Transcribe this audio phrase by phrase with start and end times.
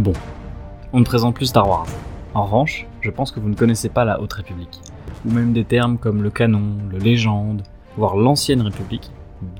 [0.00, 0.14] Bon,
[0.94, 1.86] on ne présente plus Star Wars.
[2.32, 4.80] En revanche, je pense que vous ne connaissez pas la Haute République,
[5.26, 7.64] ou même des termes comme le canon, le légende,
[7.98, 9.10] voire l'ancienne République,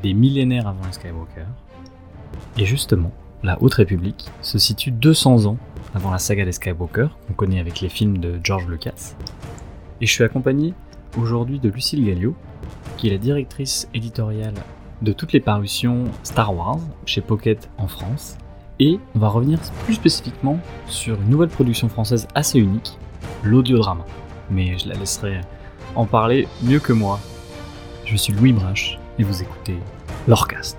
[0.03, 1.45] des millénaires avant les Skywalker.
[2.57, 5.59] Et justement, la Haute République se situe 200 ans
[5.95, 9.15] avant la saga des Skywalker, qu'on connaît avec les films de George Lucas.
[10.01, 10.73] Et je suis accompagné
[11.19, 12.35] aujourd'hui de Lucille Gallio,
[12.97, 14.55] qui est la directrice éditoriale
[15.03, 18.39] de toutes les parutions Star Wars chez Pocket en France.
[18.83, 22.99] Et on va revenir plus spécifiquement sur une nouvelle production française assez unique,
[23.45, 24.07] l'audiodrama.
[24.51, 25.43] Mais je la laisserai
[25.95, 27.21] en parler mieux que moi.
[28.07, 29.77] Je suis Louis Brache et vous écoutez
[30.27, 30.79] l'Orcast.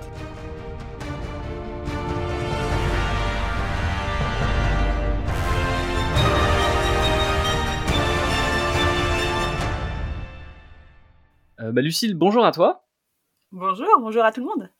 [11.60, 12.84] Euh, bah, Lucille, bonjour à toi.
[13.52, 14.72] Bonjour, bonjour à tout le monde.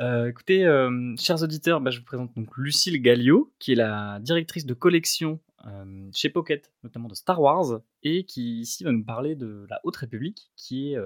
[0.00, 4.18] Euh, écoutez, euh, chers auditeurs, bah, je vous présente donc Lucille Gallio, qui est la
[4.20, 9.04] directrice de collection euh, chez Pocket, notamment de Star Wars, et qui ici va nous
[9.04, 10.98] parler de la Haute République, qui est,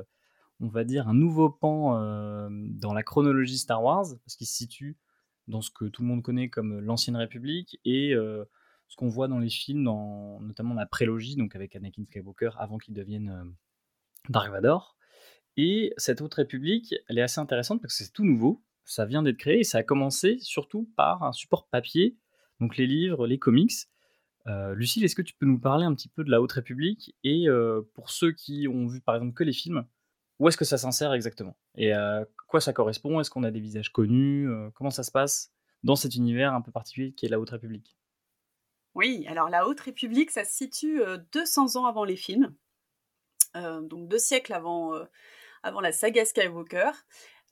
[0.61, 2.00] on va dire, un nouveau pan
[2.50, 4.97] dans la chronologie Star Wars, parce qu'il se situe
[5.48, 9.39] dans ce que tout le monde connaît comme l'Ancienne République, et ce qu'on voit dans
[9.39, 13.55] les films, dans, notamment la prélogie, donc avec Anakin Skywalker, avant qu'il devienne
[14.31, 14.97] Dark Vador.
[15.59, 19.22] Et cette Haute République, elle est assez intéressante parce que c'est tout nouveau, ça vient
[19.22, 22.17] d'être créé et ça a commencé surtout par un support papier,
[22.58, 23.72] donc les livres, les comics.
[24.47, 27.14] Euh, Lucille, est-ce que tu peux nous parler un petit peu de la Haute République
[27.22, 29.86] et euh, pour ceux qui ont vu par exemple que les films,
[30.39, 33.20] où est-ce que ça s'insère exactement Et à quoi ça correspond?
[33.20, 34.48] Est-ce qu'on a des visages connus?
[34.48, 37.50] Euh, Comment ça se passe dans cet univers un peu particulier qui est la Haute
[37.50, 37.98] République?
[38.94, 42.55] Oui, alors la Haute République, ça se situe 200 ans avant les films,
[43.55, 44.92] donc deux siècles avant
[45.62, 46.91] avant la saga Skywalker.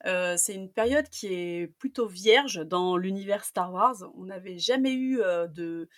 [0.05, 3.95] Euh, c'est une période qui est plutôt vierge dans l'univers Star Wars.
[4.15, 5.89] On n'avait jamais eu euh, de,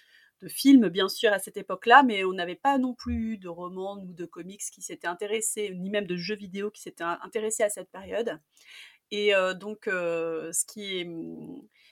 [0.47, 4.13] films, bien sûr, à cette époque-là, mais on n'avait pas non plus de romans ou
[4.13, 7.89] de comics qui s'étaient intéressés, ni même de jeux vidéo qui s'étaient intéressés à cette
[7.89, 8.39] période.
[9.11, 11.09] Et euh, donc, ce qui est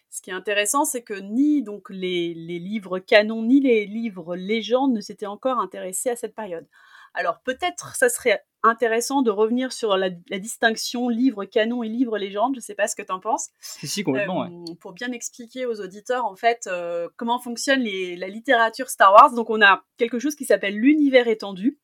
[0.09, 4.37] ce qui est intéressant, c'est que ni donc les, les, livres canons ni les livres
[4.37, 6.65] légendes ne s'étaient encore intéressés à cette période.
[7.13, 12.53] Alors peut-être ça serait intéressant de revenir sur la, distinction livre canon et livre légende.
[12.53, 13.49] Je ne sais pas ce que tu en penses.
[13.59, 14.45] Si, si, complètement.
[14.45, 19.33] Euh, pour bien expliquer aux auditeurs, en fait, euh, comment fonctionne la littérature Star Wars.
[19.33, 21.79] Donc, on a quelque chose qui s'appelle l'univers étendu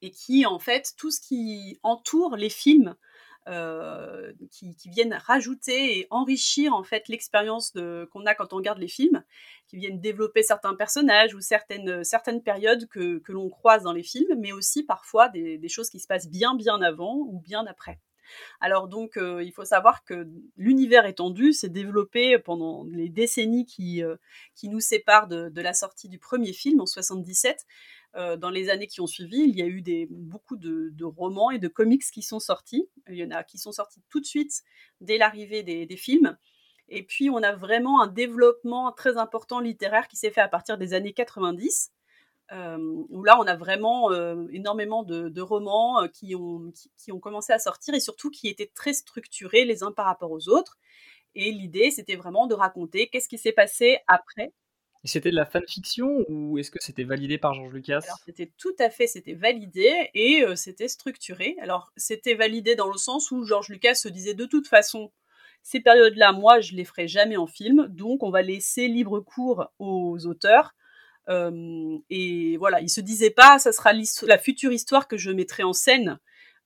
[0.00, 2.96] et qui, en fait, tout ce qui entoure les films
[3.48, 7.72] euh, qui, viennent rajouter et enrichir en fait l'expérience
[8.12, 9.24] qu'on a quand on regarde les films,
[9.66, 14.02] qui viennent développer certains personnages ou certaines, certaines périodes que, que l'on croise dans les
[14.02, 17.98] films, mais aussi parfois des, choses qui se passent bien bien avant ou bien après.
[18.60, 20.26] Alors donc, euh, il faut savoir que
[20.56, 24.16] l'univers étendu s'est développé pendant les décennies qui, euh,
[24.54, 27.66] qui nous séparent de, de, la sortie du premier film en 77.
[28.14, 31.58] Euh, dans les années qui ont suivi, il y a eu beaucoup de, romans et
[31.58, 32.88] de comics qui sont sortis.
[33.08, 34.62] Il y en a qui sont sortis tout de suite
[35.00, 36.36] dès l'arrivée des, films.
[36.88, 40.76] Et puis, on a vraiment un développement très important littéraire qui s'est fait à partir
[40.76, 41.92] des années 90.
[42.50, 42.76] Euh,
[43.08, 47.58] où là, on a vraiment euh, énormément de, romans qui ont, qui, ont commencé à
[47.58, 50.76] sortir et surtout qui étaient très structurés les uns par rapport aux autres.
[51.34, 54.52] Et l'idée, c'était vraiment de raconter qu'est-ce qui s'est passé après
[55.04, 58.02] c'était de la fanfiction ou est-ce que c'était validé par George Lucas?
[58.24, 61.56] C'était tout à fait, c'était validé et euh, c'était structuré.
[61.60, 65.12] Alors c'était validé dans le sens où George Lucas se disait de toute façon,
[65.62, 69.66] ces périodes-là, moi je les ferai jamais en film, donc on va laisser libre cours
[69.78, 70.74] aux auteurs.
[71.28, 75.72] Et voilà, il se disait pas, ça sera la future histoire que je mettrai en
[75.72, 76.18] scène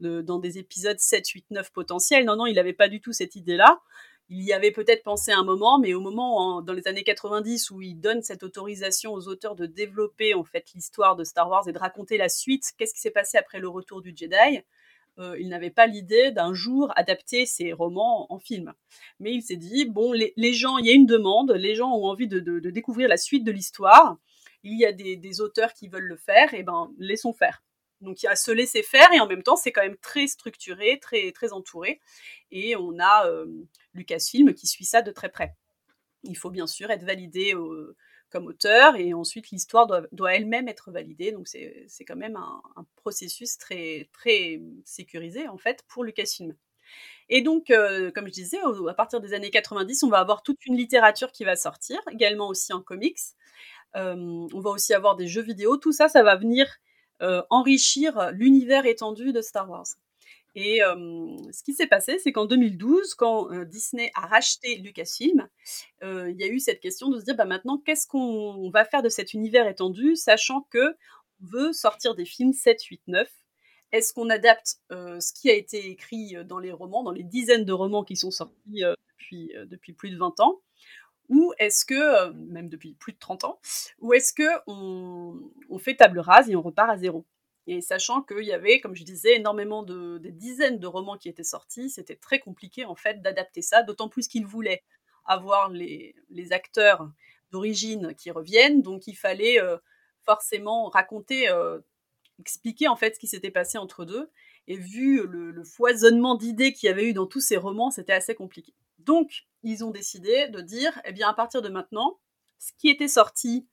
[0.03, 2.25] euh, dans des épisodes 7, 8, 9 potentiels.
[2.27, 3.81] Non, non, il n'avait pas du tout cette idée-là
[4.28, 7.81] il y avait peut-être pensé un moment, mais au moment, dans les années 90, où
[7.81, 11.72] il donne cette autorisation aux auteurs de développer en fait l'histoire de Star Wars et
[11.72, 14.62] de raconter la suite, qu'est-ce qui s'est passé après le retour du Jedi,
[15.19, 18.75] euh, il n'avait pas l'idée d'un jour adapter ses romans en film.
[19.20, 22.06] Mais il s'est dit, bon, les, gens, il y a une demande, les gens ont
[22.06, 22.40] envie de,
[22.70, 24.19] découvrir la suite de l'histoire,
[24.64, 27.62] il y a des, des, auteurs qui veulent le faire, et ben laissons faire.
[28.00, 30.26] Donc il y a se laisser faire et en même temps c'est quand même très
[30.26, 32.00] structuré, très très entouré
[32.50, 33.46] et on a euh,
[33.94, 35.54] Lucasfilm qui suit ça de très près.
[36.22, 37.96] Il faut bien sûr être validé euh,
[38.31, 41.32] comme auteur et ensuite l'histoire doit, elle-même être validée.
[41.32, 42.62] Donc c'est quand même un,
[42.96, 46.54] processus très très sécurisé en fait pour Lucasfilm.
[47.28, 48.58] Et donc, euh, comme je disais,
[48.88, 52.46] à partir des années 90, on va avoir toute une littérature qui va sortir, également
[52.48, 53.19] aussi en comics.
[53.94, 55.76] on va aussi avoir des jeux vidéo.
[55.76, 56.69] Tout ça, ça va venir
[57.51, 59.87] enrichir l'univers étendu de Star Wars.
[60.55, 65.49] Et ce qui s'est passé, c'est qu'en 2012, quand Disney a racheté Lucasfilm,
[66.03, 69.03] il y a eu cette question de se dire, bah, maintenant, qu'est-ce qu'on va faire
[69.03, 70.97] de cet univers étendu, sachant que
[71.43, 73.29] on veut sortir des films 7, 8, 9
[73.93, 77.73] Est-ce qu'on adapte ce qui a été écrit dans les romans, dans les dizaines de
[77.73, 78.83] romans qui sont sortis
[79.19, 80.61] depuis, depuis plus de 20 ans?
[81.28, 83.61] Ou est-ce que, même depuis plus de 30 ans,
[84.00, 87.26] ou est-ce que on, fait table rase et on repart à zéro?
[87.67, 91.28] Et sachant qu'il y avait, comme je disais, énormément de des dizaines de romans qui
[91.28, 94.82] étaient sortis, c'était très compliqué en fait d'adapter ça, d'autant plus qu'ils voulaient
[95.25, 97.11] avoir les, les acteurs
[97.50, 99.76] d'origine qui reviennent, donc il fallait euh,
[100.25, 101.79] forcément raconter, euh,
[102.40, 104.31] expliquer en fait ce qui s'était passé entre deux.
[104.69, 108.34] Et vu le, foisonnement d'idées qu'il y avait eu dans tous ces romans, c'était assez
[108.34, 108.75] compliqué.
[109.06, 112.20] Donc, ils ont décidé de dire, eh bien, à partir de maintenant,
[112.58, 113.69] ce qui était sorti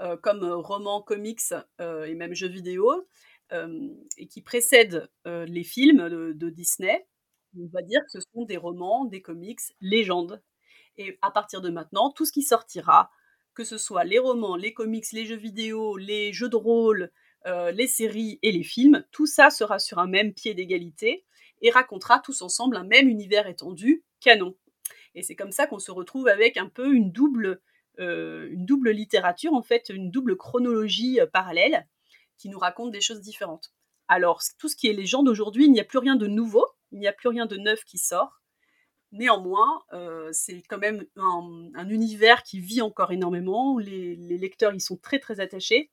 [0.00, 3.06] euh, comme roman, comics et même jeux vidéo,
[3.52, 7.06] euh, et qui précèdent euh, les films de, Disney,
[7.58, 10.42] on va dire que ce sont des romans, des comics, légendes.
[10.96, 13.10] Et à partir de maintenant, tout ce qui sortira,
[13.54, 17.10] que ce soit les romans, les comics, les jeux vidéo, les jeux de rôle,
[17.44, 21.26] euh, les séries et les films, tout ça sera sur un même pied d'égalité
[21.60, 24.56] et racontera tous ensemble un même univers étendu, canon.
[25.14, 27.60] Et c'est comme ça qu'on se retrouve avec un peu une double,
[27.98, 31.86] une double littérature, en fait, une double chronologie parallèle,
[32.38, 33.72] qui nous racontent des choses différentes.
[34.08, 36.98] Alors, tout ce qui est légende aujourd'hui, il n'y a plus rien de nouveau, il
[36.98, 38.42] n'y a plus rien de neuf qui sort.
[39.12, 43.78] Néanmoins, euh, c'est quand même un, univers qui vit encore énormément.
[43.78, 45.90] Les, lecteurs y sont très très attachés.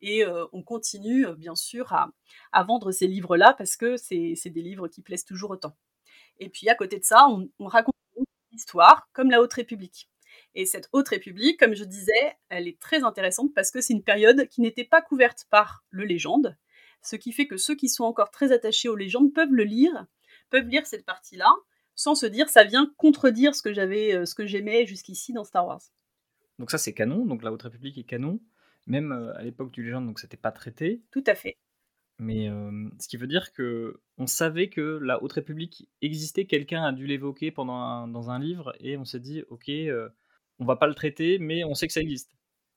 [0.00, 4.62] Et euh, on continue, euh, bien sûr, à, vendre ces livres-là parce que c'est des
[4.62, 5.76] livres qui plaisent toujours autant.
[6.38, 7.89] Et puis, à côté de ça, on, on raconte
[8.60, 10.08] histoire comme la Haute République.
[10.54, 14.02] Et cette haute république, comme je disais, elle est très intéressante parce que c'est une
[14.02, 16.56] période qui n'était pas couverte par le légende,
[17.02, 20.06] ce qui fait que ceux qui sont encore très attachés aux légendes peuvent le lire,
[20.50, 21.50] peuvent lire cette partie-là,
[21.94, 25.44] sans se dire ça vient contredire ce que j'avais, euh, ce que j'aimais jusqu'ici dans
[25.44, 25.82] Star Wars.
[26.58, 28.40] Donc ça c'est canon, donc la Haute République est canon,
[28.86, 31.02] même euh, à l'époque du légende, donc c'était pas traité.
[31.10, 31.56] Tout à fait.
[32.20, 36.84] Mais euh, ce qui veut dire que on savait que la Haute République existait, quelqu'un
[36.84, 39.70] a dû l'évoquer pendant dans un livre et on s'est dit ok,
[40.58, 42.30] on va pas le traiter, mais on sait que ça existe.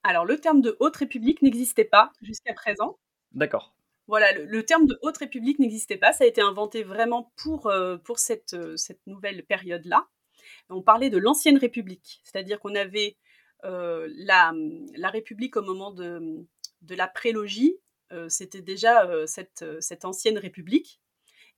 [0.04, 2.98] Alors, le terme de Haute République n'existait pas jusqu'à présent.
[3.32, 3.74] D'accord.
[4.08, 6.12] Voilà, le, terme de Haute République n'existait pas.
[6.12, 10.08] Ça a été inventé vraiment pour, euh, pour cette, euh, cette nouvelle période-là.
[10.70, 13.18] On parlait de l'Ancienne République, c'est-à-dire qu'on avait
[13.64, 14.54] euh, la,
[14.96, 16.46] la, République au moment de,
[16.82, 17.78] de la prélogie.
[18.28, 21.02] C'était déjà cette, cette ancienne République.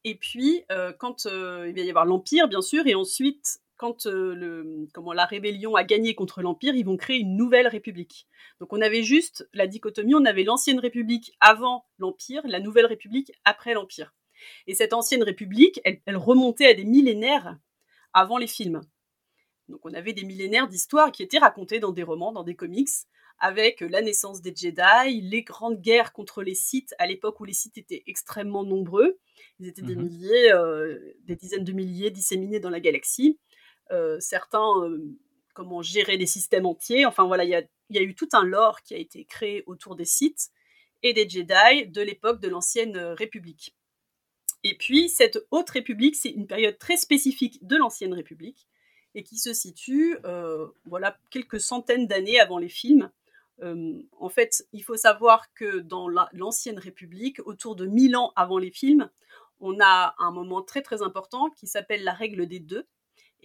[0.04, 0.64] Et puis,
[1.00, 5.84] quand il va y avoir l'Empire, bien sûr, et ensuite quand euh, la rébellion a
[5.84, 8.28] gagné contre l'Empire, ils vont créer une nouvelle république.
[8.60, 13.32] Donc on avait juste la dichotomie, on avait l'ancienne république avant l'Empire, la nouvelle république
[13.44, 14.14] après l'Empire.
[14.68, 17.58] Et cette ancienne république, elle, remontait à des millénaires
[18.14, 18.82] avant les films.
[19.68, 22.90] Donc on avait des millénaires d'histoire qui étaient racontées dans des romans, dans des comics,
[23.40, 27.54] avec la naissance des Jedi, les grandes guerres contre les Sith à l'époque où les
[27.54, 29.20] Sith étaient extrêmement nombreux.
[29.60, 33.40] Ils étaient des mmh milliers, euh, des dizaines de milliers disséminés dans la galaxie.
[33.92, 35.00] Euh, certains euh,
[35.54, 37.06] comment gérer des systèmes entiers.
[37.06, 40.06] Enfin voilà, il y a, eu tout un lore qui a été créé autour des
[40.06, 40.50] sites
[41.04, 43.76] et des Jedi de l'époque de l'ancienne République.
[44.64, 48.68] Et puis cette haute République, c'est une période très spécifique de l'ancienne République
[49.14, 50.18] et qui se situe,
[50.86, 53.12] voilà, quelques centaines d'années avant les films.
[53.62, 58.72] En fait, il faut savoir que dans l'ancienne République, autour de 1000 ans avant les
[58.72, 59.10] films,
[59.60, 62.88] on a un moment très très important qui s'appelle la règle des deux,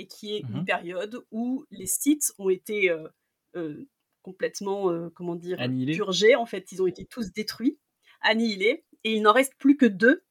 [0.01, 3.07] et qui est une mmh période où les sites ont été euh,
[3.55, 3.87] euh,
[4.23, 5.59] complètement, euh, comment dire,
[5.95, 6.37] purgés.
[6.37, 7.79] En fait, ils ont été tous détruits,
[8.23, 10.25] annihilés, et il n'en reste plus que deux,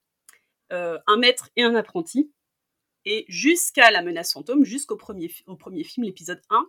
[0.72, 2.32] un maître et un apprenti.
[3.06, 6.69] Et jusqu'à la menace fantôme, jusqu'au premier, au premier film, l'épisode 1,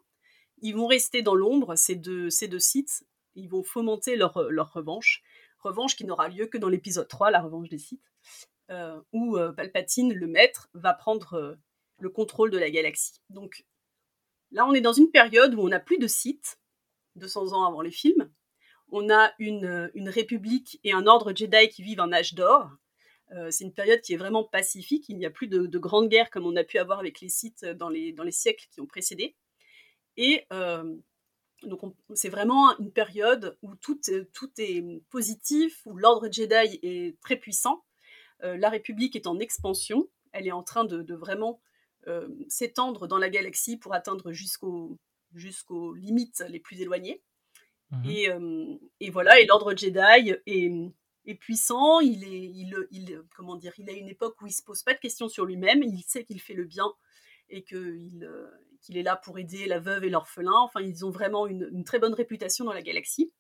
[0.62, 3.05] ils vont rester dans l'ombre, ces deux, ces deux sites.
[3.35, 5.23] Ils vont fomenter leur, leur revanche.
[5.61, 8.12] Revanche qui n'aura lieu que dans l'épisode 3, la revanche des sites,
[9.12, 11.59] où Palpatine, le maître, va prendre
[11.99, 13.21] le contrôle de la galaxie.
[13.29, 13.64] Donc
[14.50, 16.59] là, on est dans une période où on n'a plus de sites,
[17.17, 18.31] 200 ans avant les films.
[18.90, 22.71] On a une, une république et un ordre Jedi qui vivent un âge d'or.
[23.33, 25.09] Euh, c'est une période qui est vraiment pacifique.
[25.09, 27.64] Il n'y a plus de, grandes guerres comme on a pu avoir avec les sites
[27.64, 29.37] dans les, dans les siècles qui ont précédé.
[30.23, 30.97] Et euh,
[31.62, 31.81] donc
[32.15, 33.99] c'est vraiment une période où tout,
[34.35, 37.83] tout est positif, où l'ordre Jedi est très puissant.
[38.45, 40.11] Euh, la République est en expansion.
[40.33, 41.59] Elle est en train de, de vraiment
[42.07, 44.99] euh, s'étendre dans la galaxie pour atteindre jusqu'aux
[45.35, 47.23] jusqu'aux limites les plus éloignées.
[47.91, 48.11] Mhm.
[48.11, 50.71] Et, euh, et, voilà, et l'ordre Jedi est,
[51.25, 54.62] est puissant, il est, il, il, comment dire, il a une époque où il se
[54.62, 56.93] pose pas de questions sur lui-même, il sait qu'il fait le bien
[57.49, 58.29] et qu'il
[58.81, 60.57] qu'il est là pour aider la veuve et l'orphelin.
[60.57, 63.33] Enfin, ils ont vraiment une, très bonne réputation dans la galaxie.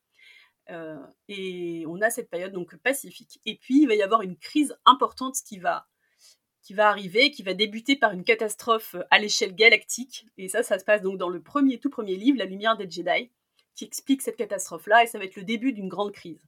[0.70, 3.40] Euh, et on a cette période donc pacifique.
[3.44, 5.86] Et puis il va y avoir une crise importante qui va
[6.78, 10.26] arriver, qui va débuter par une catastrophe à l'échelle galactique.
[10.38, 12.88] Et ça, ça se passe donc dans le premier, tout premier livre, La Lumière des
[12.88, 13.30] Jedi,
[13.74, 16.40] qui explique cette catastrophe-là, et ça va être le début d'une grande crise.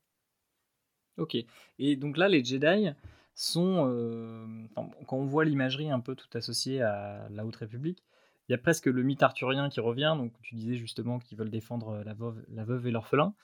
[1.17, 1.37] Ok.
[1.79, 2.91] Et donc là, les Jedi
[3.35, 8.03] sont, euh, quand on voit l'imagerie un peu tout associée à la Haute République,
[8.49, 10.15] il y a presque le mythe arthurien qui revient.
[10.17, 13.35] Donc tu disais justement qu'ils veulent défendre la veuve, la veuve et l'orphelin.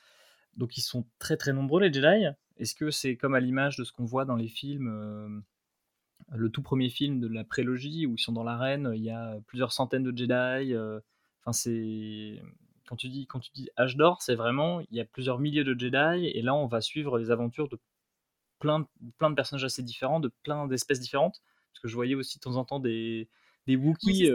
[0.57, 2.26] Donc ils sont très très nombreux les Jedi.
[2.57, 5.40] Est-ce que c'est comme à l'image de ce qu'on voit dans les films, euh,
[6.37, 9.38] le tout premier film de la prélogie où ils sont dans l'arène, il y a
[9.47, 10.75] plusieurs centaines de Jedi.
[10.75, 11.00] Euh,
[11.52, 12.43] c'est
[12.87, 15.64] quand tu dis quand tu dis âge d'or, c'est vraiment il y a plusieurs milliers
[15.64, 17.78] de Jedi et là on va suivre les aventures de
[18.59, 18.87] plein,
[19.19, 21.40] plein de personnages assez différents, de plein d'espèces différentes.
[21.73, 23.28] Parce que je voyais aussi de temps en temps des,
[23.68, 24.32] des Wookiees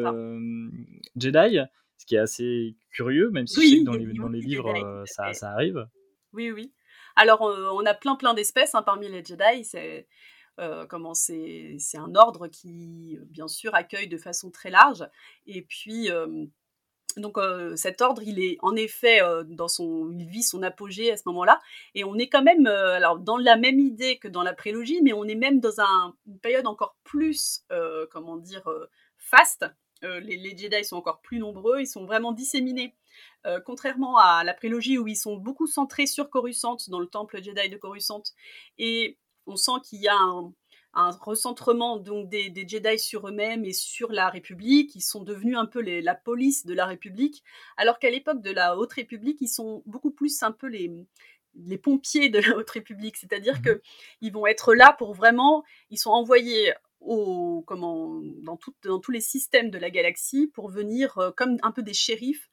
[1.17, 1.59] Jedi,
[1.97, 5.51] ce qui est assez curieux, même si dans, les, dans les, livres euh, ça, ça,
[5.51, 5.87] arrive.
[6.31, 6.71] Oui, oui.
[7.15, 9.63] Alors on a plein plein d'espèces hein, parmi les Jedi.
[9.63, 10.07] C'est
[10.87, 15.07] comment c'est un ordre qui bien sûr accueille de façon très large.
[15.47, 16.09] Et puis
[17.17, 17.37] donc
[17.75, 21.59] cet ordre, il est en effet dans son, il vit son apogée à ce moment-là,
[21.95, 25.13] et on est quand même, alors dans la même idée que dans la prélogie, mais
[25.13, 25.79] on est même dans
[26.25, 27.63] une période encore plus,
[28.11, 28.67] comment dire,
[29.35, 29.65] faste.
[30.01, 32.93] Les, les, Jedi sont encore plus nombreux, ils sont vraiment disséminés.
[33.65, 37.69] contrairement à la prélogie où ils sont beaucoup centrés sur Coruscant, dans le temple Jedi
[37.69, 38.23] de Coruscant,
[38.77, 40.51] et on sent qu'il y a un,
[40.93, 44.95] un recentrement donc des, Jedi sur eux-mêmes et sur la République.
[44.95, 47.43] Ils sont devenus un peu la police de la République,
[47.77, 50.91] alors qu'à l'époque de la Haute République, ils sont beaucoup plus un peu les,
[51.55, 53.81] les pompiers de la Haute République, c'est-à-dire mmh que
[54.21, 56.73] ils vont être là pour vraiment, ils sont envoyés
[57.05, 61.71] au, comment, dans, dans tous les systèmes de la galaxie pour venir euh, comme un
[61.71, 62.49] peu des shérifs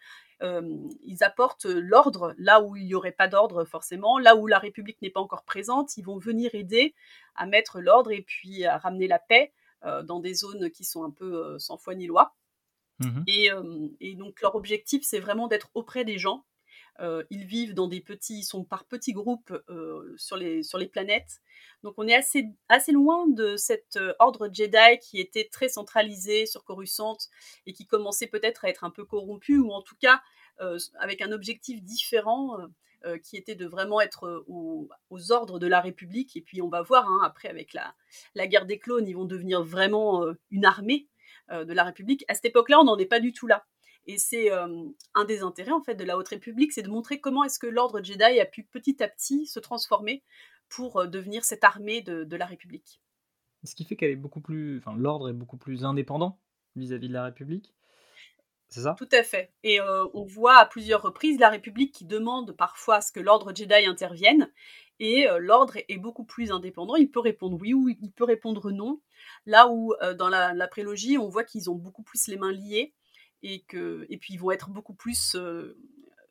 [1.03, 5.03] ils apportent l'ordre là où il n'y aurait pas d'ordre forcément, là où la République
[5.03, 6.95] n'est pas encore présente, ils vont venir aider
[7.35, 9.53] à mettre l'ordre et puis à ramener la paix
[9.83, 12.35] dans des zones qui sont un peu sans foi ni loi.
[13.01, 16.45] Mmh et, donc leur objectif, c'est vraiment d'être auprès des gens
[17.01, 21.41] euh, ils vivent dans des petits, sont par petits groupes euh, sur, les, planètes.
[21.83, 26.63] Donc on est assez, loin de cet euh, ordre Jedi qui était très centralisé sur
[26.65, 27.17] Coruscant
[27.67, 30.21] et qui commençait peut-être à être un peu corrompu ou en tout cas
[30.99, 32.59] avec un objectif différent.
[33.25, 34.91] qui était de vraiment être aux,
[35.33, 36.37] ordres de la République.
[36.37, 39.63] Et puis on va voir, hein, après avec la guerre des clones, ils vont devenir
[39.63, 41.09] vraiment une armée
[41.51, 42.27] de la République.
[42.29, 43.65] À cette époque-là, on n'en est pas du tout là.
[44.07, 47.45] Et c'est un des intérêts en fait de la Haute République, c'est de montrer comment
[47.45, 50.23] est-ce que l'ordre Jedi a pu petit à petit se transformer
[50.69, 53.01] pour devenir cette armée de, la République.
[53.65, 56.39] Ce qui fait qu'elle est beaucoup plus, enfin l'ordre est beaucoup plus indépendant
[56.77, 57.75] vis-à-vis de la République.
[58.69, 58.95] C'est ça?
[58.97, 59.53] Tout à fait.
[59.65, 63.55] Et on voit à plusieurs reprises la République qui demande parfois à ce que l'ordre
[63.55, 64.51] Jedi intervienne.
[64.99, 66.95] Et l'ordre est beaucoup plus indépendant.
[66.95, 69.01] Il peut répondre oui ou il peut répondre non.
[69.45, 72.95] Là où dans la prélogie, on voit qu'ils ont beaucoup plus les mains liées
[73.43, 75.77] et que et puis ils vont être beaucoup plus euh,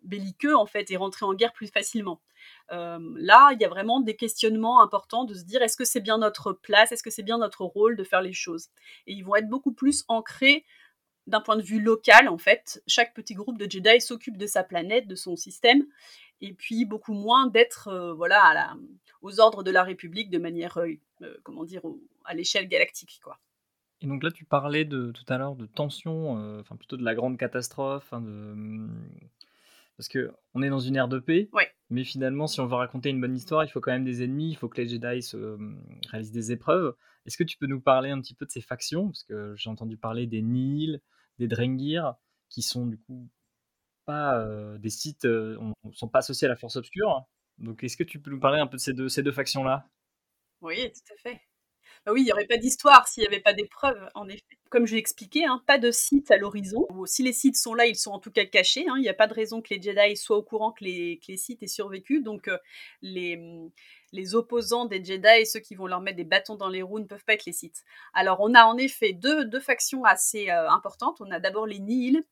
[0.04, 2.22] belliqueux en fait et rentrer en guerre plus facilement.
[2.72, 6.00] Euh, là, il y a vraiment des questionnements importants de se dire est-ce que c'est
[6.00, 8.70] bien notre place, est-ce que c'est bien notre rôle de faire les choses?
[9.08, 10.66] Et ils vont être beaucoup plus ancrés
[11.28, 12.82] d'un point de vue local en fait.
[12.88, 15.86] Chaque petit groupe de Jedi s'occupe de sa planète, de son système,
[16.42, 18.75] et puis beaucoup moins d'être euh, voilà
[19.22, 20.80] aux ordres de la République de manière
[21.44, 21.82] comment dire
[22.24, 23.38] à l'échelle galactique quoi.
[24.01, 27.03] Et donc là, tu parlais de, tout à l'heure de tension, euh, enfin plutôt de
[27.03, 28.53] la grande catastrophe, hein, de...
[28.56, 29.10] Mmh,
[29.98, 31.50] parce que on est dans une ère de paix,
[31.89, 34.51] mais finalement, si on veut raconter une bonne histoire, il faut quand même des ennemis,
[34.51, 36.96] il faut que les Jedi se, mmh, réalisent des épreuves.
[37.25, 39.08] Est-ce que tu peux nous parler un petit peu de ces factions?
[39.08, 41.01] Parce que j'ai entendu parler des Nihil,
[41.38, 42.15] des Drengir,
[42.48, 43.29] qui sont du coup
[44.06, 47.27] pas euh, des sites, euh, on, sont pas associés à la Force Obscure.
[47.58, 49.88] Donc est-ce que tu peux nous parler un peu de ces deux, ces deux factions-là?
[50.62, 51.41] Oui, tout à fait.
[52.10, 54.58] Bah oui, il n'y aurait pas d'histoire s'il n'y avait pas d'épreuves, en effet.
[54.72, 56.88] Comme je l'ai expliqué, hein, pas de sites à l'horizon.
[57.06, 58.88] Si les sites sont là, ils sont en tout cas cachés.
[58.89, 58.96] Hein.
[58.98, 61.62] Il n'y a pas de raison que les Jedi soient au courant que les, sites
[61.62, 62.24] aient survécu.
[62.24, 62.58] Donc euh,
[63.04, 63.39] les,
[64.12, 67.06] les opposants des Jedi, ceux qui vont leur mettre des bâtons dans les roues, ne
[67.06, 67.84] peuvent pas être les sites.
[68.16, 71.18] Alors on a en effet deux, factions assez euh, importantes.
[71.20, 72.24] On a d'abord les Nihil,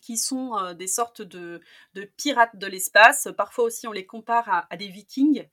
[0.00, 1.60] qui sont euh, des sortes de,
[2.16, 3.28] pirates de l'espace.
[3.36, 5.46] Parfois aussi, on les compare à des vikings.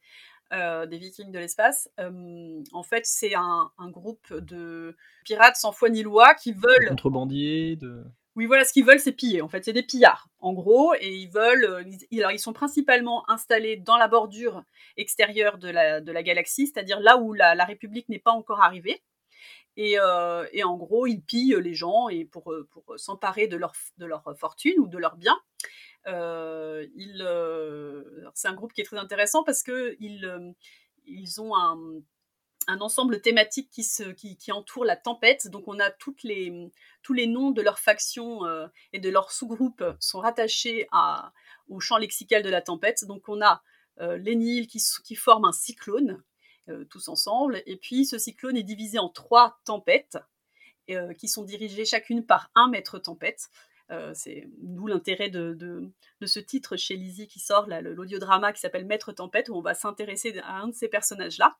[0.53, 1.89] Euh, des Vikings de l'espace.
[1.97, 6.89] en fait, c'est un, groupe de pirates sans foi ni loi qui veulent.
[6.89, 8.03] Contrebandiers de.
[8.35, 9.41] Oui, voilà, ce qu'ils veulent, c'est piller.
[9.41, 11.65] En fait, c'est des pillards, en gros, et ils veulent.
[11.65, 14.63] Euh, ils, alors, ils sont principalement installés dans la bordure
[14.97, 19.03] extérieure de la, de la galaxie, c'est-à-dire là où la, République n'est pas encore arrivée.
[19.77, 23.57] Et, euh, et, en gros, ils pillent les gens et pour, euh, pour s'emparer de
[23.57, 25.39] leur, de leur fortune ou de leurs biens.
[26.07, 26.85] Euh,
[28.33, 30.53] c'est un groupe qui est très intéressant parce que ils,
[31.05, 32.01] ils ont un,
[32.67, 35.47] ensemble thématique qui, entoure la tempête.
[35.47, 40.19] Donc on a tous les noms de leurs factions euh, et de leurs sous-groupes sont
[40.19, 40.87] rattachés
[41.67, 43.05] au champ lexical de la tempête.
[43.05, 43.61] Donc on a
[43.99, 46.23] euh, les Nils qui, forment un cyclone,
[46.69, 47.61] euh, tous ensemble.
[47.65, 50.17] Et puis ce cyclone est divisé en trois tempêtes
[51.17, 53.49] qui sont dirigées chacune par un maître tempête.
[54.13, 59.11] C'est d'où l'intérêt de, de, ce titre chez Lizzie qui sort, l'audiodrama qui s'appelle Maître
[59.11, 61.57] Tempête, où on va s'intéresser à un de ces personnages-là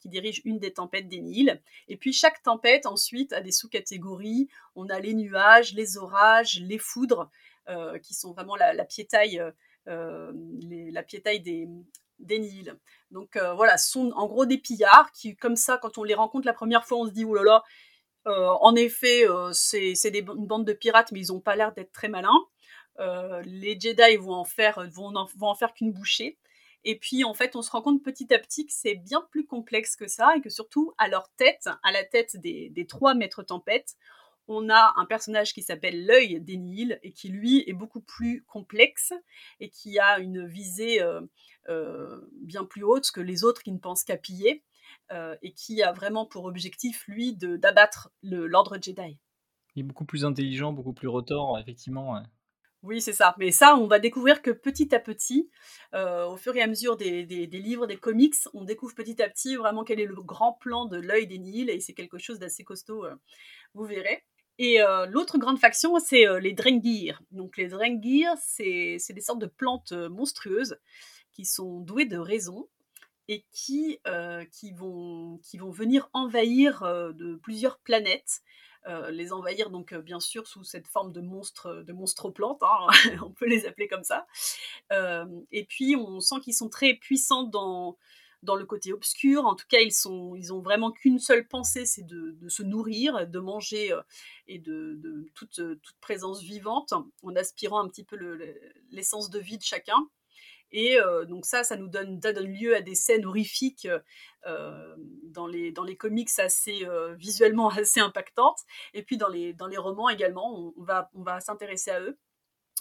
[0.00, 1.60] qui dirige une des tempêtes des Nils.
[1.88, 4.48] Et puis chaque tempête ensuite a des sous-catégories.
[4.74, 7.30] On a les nuages, les orages, les foudres,
[7.68, 9.42] euh, qui sont vraiment la, la piétaille,
[9.88, 10.32] euh,
[10.92, 11.68] la piétaille des,
[12.18, 12.64] des.
[13.10, 16.14] Donc euh, voilà, ce sont en gros des pillards qui, comme ça, quand on les
[16.14, 17.62] rencontre la première fois, on se dit oh là là.
[18.26, 22.46] En effet, c'est une bande de pirates, mais ils n'ont pas l'air d'être très malins.
[23.44, 26.38] les Jedi vont en faire, vont en faire qu'une bouchée.
[26.84, 29.46] Et puis, en fait, on se rend compte petit à petit que c'est bien plus
[29.46, 33.42] complexe que ça et que surtout, à leur tête, à la tête des, trois maîtres
[33.42, 33.96] tempêtes,
[34.48, 38.42] on a un personnage qui s'appelle l'œil des Nils et qui, lui, est beaucoup plus
[38.48, 39.12] complexe
[39.60, 41.20] et qui a une visée euh,
[41.68, 44.71] euh, bien plus haute que les autres qui ne pensent qu'à piller euh,
[45.42, 49.18] et qui a vraiment pour objectif, lui, d'abattre l'ordre Jedi.
[49.74, 52.22] Il est beaucoup plus intelligent, beaucoup plus retors, effectivement.
[52.82, 53.36] Oui, c'est ça.
[53.38, 55.48] Mais ça, on va découvrir que petit à petit,
[55.94, 59.54] euh, au fur et à mesure des, livres, des comics, on découvre petit à petit
[59.54, 62.64] vraiment quel est le grand plan de l'œil des Nils, et c'est quelque chose d'assez
[62.64, 63.14] costaud, euh,
[63.74, 64.24] vous verrez.
[64.58, 67.22] Et euh, l'autre grande faction, c'est les Drengir.
[67.30, 70.76] Donc les Drengir, c'est des sortes de plantes monstrueuses
[71.30, 72.68] qui sont douées de raison
[73.28, 73.98] et qui,
[74.50, 75.38] qui, vont,
[75.70, 78.42] venir envahir de plusieurs planètes
[78.88, 82.62] euh, les envahir donc euh, bien sûr sous cette forme de monstre de monstres plantes,
[82.64, 82.88] hein,
[83.24, 84.26] on peut les appeler comme ça.
[84.92, 87.96] Euh, et puis on sent qu'ils sont très puissants dans
[88.42, 89.46] dans le côté obscur.
[89.46, 93.28] En tout cas, ils sont, ils ont vraiment qu'une seule pensée, c'est de, se nourrir,
[93.28, 93.96] de manger
[94.48, 98.16] et de, toute, toute, présence vivante, en aspirant un petit peu
[98.90, 100.08] l'essence de vie de chacun.
[100.72, 103.86] Et euh, donc ça, ça nous donne, lieu à des scènes horrifiques
[104.46, 108.60] euh, dans, les, comics assez euh, visuellement assez impactantes.
[108.94, 112.18] Et puis dans les, romans également, on, va, s'intéresser à eux.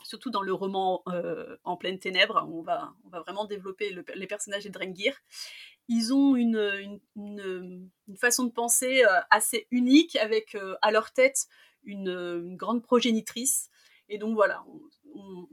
[0.03, 1.03] Surtout dans le roman
[1.63, 5.15] En pleine ténèbres, on va, on va vraiment développer les personnages des Drengir.
[5.89, 7.09] Ils ont une,
[8.17, 11.47] façon de penser assez unique, avec à leur tête
[11.83, 13.69] une, grande progénitrice.
[14.07, 14.63] Et donc voilà,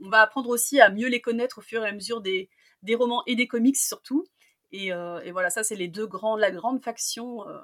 [0.01, 2.49] va apprendre aussi à mieux les connaître au fur et à mesure des,
[2.95, 4.25] romans et des comics surtout.
[4.73, 7.59] Euh, et, voilà, ça c'est les deux grands, la grande faction, euh,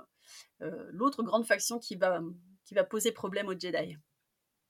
[0.61, 2.21] euh, l'autre grande faction qui va,
[2.65, 3.97] qui va poser problème aux Jedi.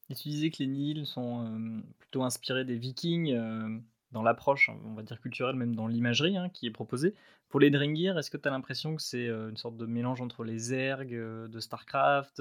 [0.10, 5.02] Et tu disais que les Nihil sont plutôt inspirés des Vikings dans l'approche, on va
[5.02, 7.16] dire culturelle, même dans l'imagerie hein, qui est proposée.
[7.50, 10.44] Pour les Drengir, est-ce que tu as l'impression que c'est une sorte de mélange entre
[10.44, 12.40] les Zerg de StarCraft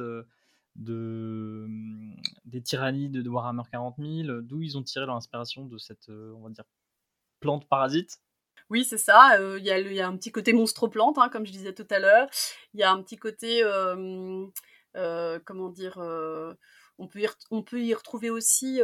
[0.76, 5.78] de, mmh, des tyrannies de Warhammer 40 000, d'où ils ont tiré leur inspiration de
[5.78, 6.64] cette, on va dire,
[7.40, 8.20] plante parasite
[8.70, 9.37] oui, c'est ça.
[9.58, 12.28] Il y, y, a un petit côté monstre-plante, hein, comme je disais tout à l'heure.
[12.72, 14.48] Il y a un petit côté, euh,
[15.44, 15.98] comment dire,
[16.98, 18.80] on, peut y on peut y retrouver aussi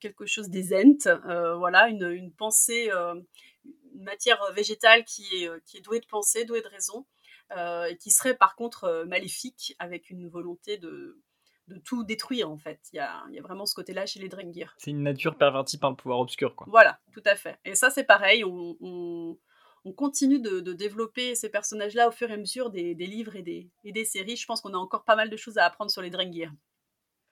[0.00, 5.80] quelque chose des Ents, voilà, une, une pensée, une matière végétale qui est, qui est
[5.80, 7.06] douée de pensée, douée de raison.
[7.52, 11.22] Euh, qui serait par contre euh, maléfique avec une volonté de,
[11.68, 12.80] de tout détruire en fait.
[12.92, 14.74] Il y a, y a, vraiment ce côté-là chez les Drengir.
[14.78, 16.66] C'est une nature pervertie par le pouvoir obscur quoi.
[16.70, 17.58] Voilà, tout à fait.
[17.66, 22.32] Et ça c'est pareil, on, on, continue de, de, développer ces personnages-là au fur et
[22.32, 24.36] à mesure des, des livres et des, et des, séries.
[24.36, 26.50] Je pense qu'on a encore pas mal de choses à apprendre sur les Drengir.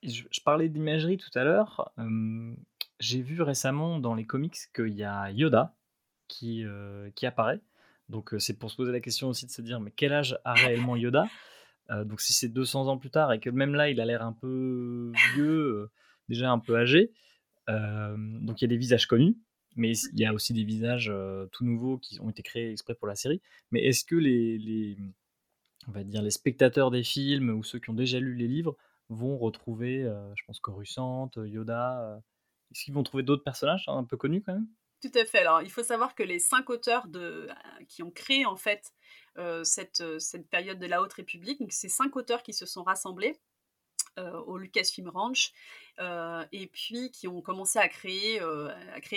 [0.02, 1.90] Je, je parlais d'imagerie tout à l'heure.
[1.98, 2.54] Euh,
[3.00, 5.74] j'ai vu récemment dans les comics qu'il y a Yoda
[6.28, 6.64] qui,
[7.16, 7.60] qui apparaît.
[8.12, 10.52] Donc c'est pour se poser la question aussi de se dire, mais quel âge a
[10.52, 11.26] réellement Yoda?
[12.04, 14.34] Donc si c'est 200 ans plus tard et que même là, il a l'air un
[14.34, 15.90] peu vieux,
[16.28, 17.10] déjà un peu âgé,
[17.68, 19.36] donc il y a des visages connus,
[19.76, 21.12] mais il y a aussi des visages
[21.52, 23.40] tout nouveaux qui ont été créés exprès pour la série.
[23.70, 24.96] Mais est-ce que les,
[25.88, 28.76] on va dire les spectateurs des films ou ceux qui ont déjà lu les livres
[29.08, 30.02] vont retrouver,
[30.36, 32.20] je pense, Coruscant, Yoda
[32.70, 34.66] Est-ce qu'ils vont trouver d'autres personnages hein, un peu connus quand même?
[35.02, 35.38] Tout à fait.
[35.38, 37.48] Alors, il faut savoir que les cinq auteurs euh,
[37.88, 38.92] qui ont créé en fait
[39.36, 42.66] euh, cette, euh, cette, période de la Haute République, donc ces cinq auteurs qui se
[42.66, 43.38] sont rassemblés,
[44.46, 45.54] au Lucasfilm Ranch,
[46.52, 48.42] et puis qui ont commencé à créer,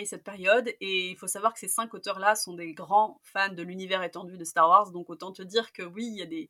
[0.05, 0.69] cette période.
[0.79, 4.37] Et il faut savoir que ces cinq auteurs-là sont des grands fans de l'univers étendu
[4.37, 6.47] de Star Wars, donc autant te dire que oui, il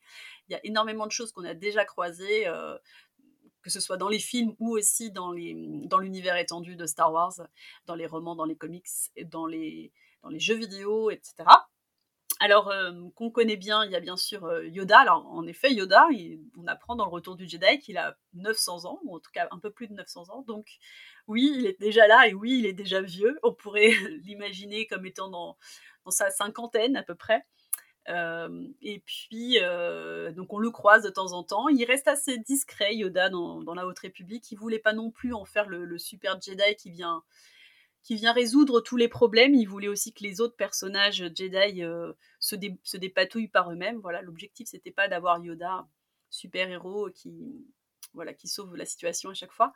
[0.49, 2.45] y a énormément de choses qu'on a déjà croisées
[3.65, 5.55] que ce soit dans les films ou aussi dans, les,
[5.87, 7.33] dans l'univers étendu de Star Wars,
[7.87, 8.85] dans les romans, dans les comics,
[9.25, 11.45] dans les, dans les jeux vidéo, etc.
[12.39, 14.99] Alors, euh, qu'on connaît bien, il y a bien sûr euh, Yoda.
[14.99, 16.05] Alors, en effet, Yoda,
[16.59, 19.47] on apprend dans le Retour du Jedi qu'il a 900 ans, ou en tout cas
[19.49, 20.43] un peu plus de 900 ans.
[20.43, 20.67] Donc,
[21.25, 23.39] oui, il est déjà là et oui, il est déjà vieux.
[23.41, 23.89] On pourrait
[24.25, 25.57] l'imaginer comme étant dans,
[26.03, 27.47] dans sa cinquantaine à peu près
[28.07, 29.57] et puis,
[30.35, 31.67] donc on le croise de temps en temps.
[31.69, 34.51] Il reste assez discret, Yoda, dans, la Haute République.
[34.51, 37.23] Il voulait pas non plus en faire le, super Jedi qui vient,
[38.03, 39.53] qui vient résoudre tous les problèmes.
[39.55, 41.83] Il voulait aussi que les autres personnages Jedi
[42.39, 43.99] se, se, dépatouillent par eux-mêmes.
[43.99, 45.87] Voilà, l'objectif c'était pas d'avoir Yoda
[46.29, 47.65] super héros qui
[48.13, 49.73] voilà, qui sauve la situation à chaque fois.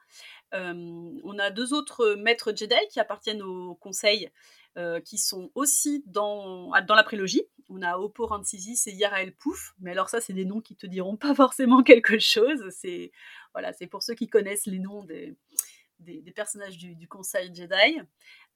[0.54, 4.30] on a deux autres maîtres Jedi qui appartiennent au conseil,
[5.04, 7.44] qui sont aussi dans, dans la prélogie.
[7.70, 10.88] On a Oppo Rancisis et Yarael Pouf, mais alors ça, c'est des noms qui te
[10.88, 12.64] diront pas forcément quelque chose.
[12.72, 13.12] C'est
[13.54, 15.36] voilà, c'est pour ceux qui connaissent les noms des,
[16.00, 18.00] des, personnages du, Conseil Jedi.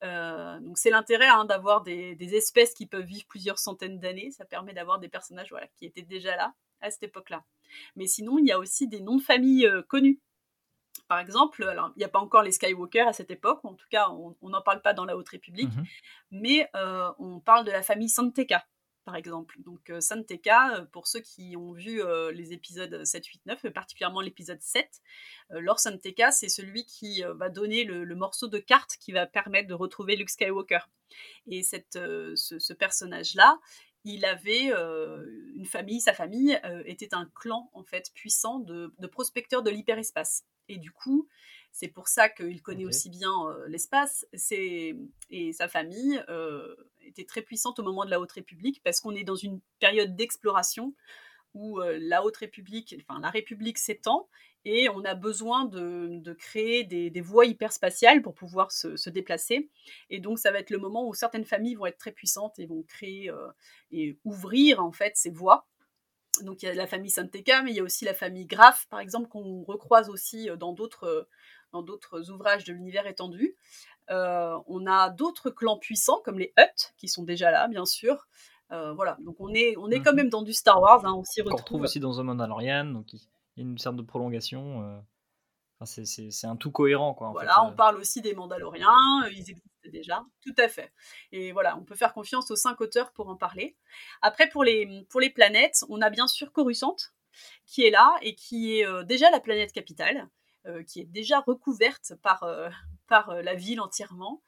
[0.03, 4.31] Euh, donc c'est l'intérêt hein, d'avoir des, espèces qui peuvent vivre plusieurs centaines d'années.
[4.31, 7.43] Ça permet d'avoir des personnages voilà, qui étaient déjà là à cette époque-là.
[7.95, 10.19] Mais sinon, il y a aussi des noms de famille euh, connus.
[11.07, 13.85] Par exemple, alors il n'y a pas encore les Skywalker à cette époque, en tout
[13.89, 15.85] cas on n'en parle pas dans la Haute République, mhm.
[16.31, 18.65] mais euh, on parle de la famille Santeka
[19.03, 19.55] par exemple.
[19.61, 23.69] Donc euh, Santeka, euh, pour ceux qui ont vu euh, les épisodes 7, 8, 9,
[23.69, 25.01] particulièrement l'épisode 7,
[25.51, 29.73] Lord Santeka, c'est celui qui va donner le, morceau de carte qui va permettre de
[29.73, 30.79] retrouver Luke Skywalker.
[31.47, 33.59] Et cette, ce, personnage-là,
[34.03, 34.71] il avait
[35.55, 40.45] une famille, sa famille était un clan en fait puissant de, de prospecteurs de l'hyperespace.
[40.69, 41.27] Et du coup,
[41.71, 43.31] c'est pour ça qu'il connaît aussi bien
[43.67, 44.25] l'espace.
[44.49, 44.95] Et
[45.53, 46.23] sa famille
[47.03, 50.15] était très puissante au moment de la Haute République parce qu'on est dans une période
[50.15, 50.93] d'exploration
[51.53, 54.27] où la Haute République, enfin la République s'étend
[54.65, 59.69] et on a besoin de, créer des, voies hyperspatiales pour pouvoir se, déplacer.
[60.09, 62.65] Et donc ça va être le moment où certaines familles vont être très puissantes et
[62.65, 63.31] vont créer
[63.91, 65.67] et ouvrir en fait ces voies.
[66.41, 68.87] Donc il y a la famille Santeka, mais il y a aussi la famille Graf,
[68.89, 71.27] par exemple, qu'on recroise aussi dans d'autres
[71.73, 73.55] dans d'autres ouvrages de l'univers étendu.
[74.09, 78.27] Euh, on a d'autres clans puissants comme les Hutt qui sont déjà là, bien sûr.
[78.71, 80.17] Euh, voilà, donc on est, on est quand mhm.
[80.17, 81.05] même dans du Star Wars.
[81.05, 81.59] Hein, on s'y retrouve.
[81.59, 83.19] On retrouve aussi dans The Mandalorian, donc il
[83.57, 84.83] y a une sorte de prolongation.
[84.83, 84.99] Euh,
[85.85, 87.13] c'est un tout cohérent.
[87.13, 90.93] Quoi, voilà, on parle aussi des Mandaloriens, ils existaient déjà, tout à fait.
[91.33, 93.75] Et voilà, on peut faire confiance aux cinq auteurs pour en parler.
[94.21, 96.95] Après, pour les, pour les planètes, on a bien sûr Coruscant,
[97.65, 100.29] qui est là et qui est déjà la planète capitale.
[100.65, 102.69] Euh, qui est déjà recouverte par, euh,
[103.07, 104.41] par euh, la ville entièrement,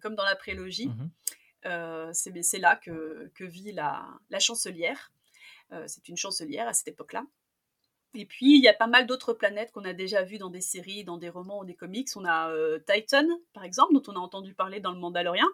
[0.00, 0.88] comme dans la prélogie.
[0.88, 1.10] Mmh
[2.12, 5.12] c'est là que, que vit la, la chancelière.
[5.86, 7.24] c'est une chancelière à cette époque-là.
[8.14, 10.62] Et puis, il y a pas mal d'autres planètes qu'on a déjà vues dans des
[10.62, 12.08] séries, dans des romans ou des comics.
[12.16, 12.50] On a
[12.86, 15.48] Titan, par exemple, dont on a entendu parler dans le Mandalorien,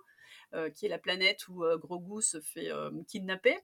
[0.75, 2.71] qui est la planète où Grogu se fait
[3.09, 3.59] kidnapper.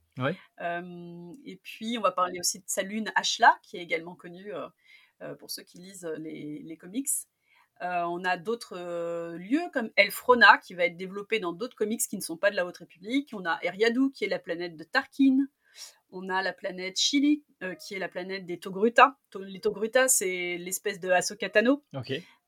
[0.59, 4.53] et puis, on va parler aussi de sa lune Ashla, qui est également connue
[5.23, 7.09] euh, pour ceux qui lisent euh, les, comics.
[7.83, 8.77] Euh, on a d'autres
[9.37, 12.57] lieux comme Elfrona qui va être développé dans d'autres comics qui ne sont pas de
[12.57, 13.31] la Haute République.
[13.33, 15.47] On a Eriadu qui est la planète de Tarkin.
[16.11, 17.45] On a la planète Chili
[17.79, 19.17] qui est la planète des Togruta.
[19.41, 21.83] Les Togruta c'est l'espèce de Ahsoka Tano.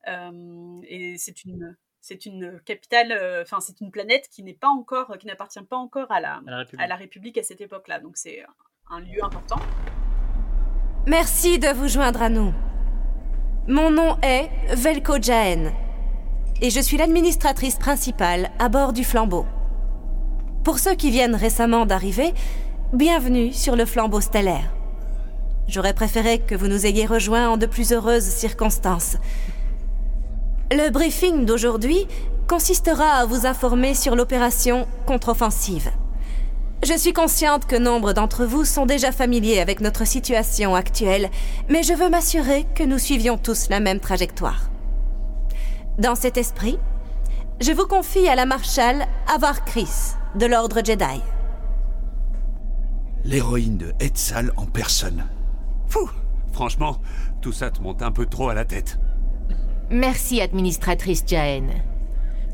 [0.07, 5.27] et c'est une c'est une capitale, enfin c'est une planète qui n'est pas encore, qui
[5.29, 6.43] n'appartient pas encore à la,
[6.77, 8.01] à la République à cette époque-là.
[8.01, 8.45] Donc c'est
[8.91, 9.61] un lieu important.
[11.07, 12.53] Merci de vous joindre à nous.
[13.69, 15.71] Mon nom est Velko Jaen
[16.61, 19.47] et je suis l'administratrice principale à bord du flambeau.
[20.65, 22.35] Pour ceux qui viennent récemment d'arriver,
[22.93, 24.75] bienvenue sur le flambeau stellaire.
[25.69, 29.17] J'aurais préféré que vous nous ayez rejoints en de plus heureuses circonstances.
[30.73, 32.09] Le briefing d'aujourd'hui
[32.49, 35.93] consistera à vous informer sur l'opération contre-offensive.
[36.85, 41.31] Je suis consciente que nombre d'entre vous sont déjà familiers avec notre situation actuelle,
[41.69, 44.69] mais je veux m'assurer que nous suivions tous la même trajectoire.
[45.99, 46.81] Dans cet esprit,
[47.61, 51.23] je vous confie à la marshal Avar Chris, de l'Ordre Jedi.
[53.25, 55.25] L'héroïne de Etzal en personne.
[55.87, 56.11] Fou
[56.51, 56.97] Franchement,
[57.41, 58.99] tout ça te monte un peu trop à la tête.
[59.89, 61.69] Merci, administratrice Jaen.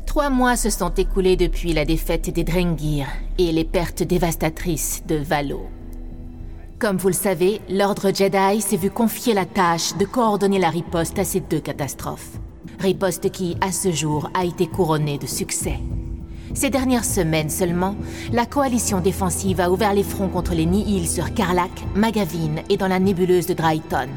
[0.09, 3.05] Trois mois se sont écoulés depuis la défaite des Drengir
[3.37, 5.67] et les pertes dévastatrices de Valo.
[6.79, 11.19] Comme vous le savez, l'Ordre Jedi s'est vu confier la tâche de coordonner la riposte
[11.19, 12.39] à ces deux catastrophes.
[12.79, 15.79] Riposte qui, à ce jour, a été couronnée de succès.
[16.55, 17.95] Ces dernières semaines seulement,
[18.33, 22.87] la coalition défensive a ouvert les fronts contre les Nihil sur Karlak, Magavin et dans
[22.87, 24.09] la nébuleuse de Drayton.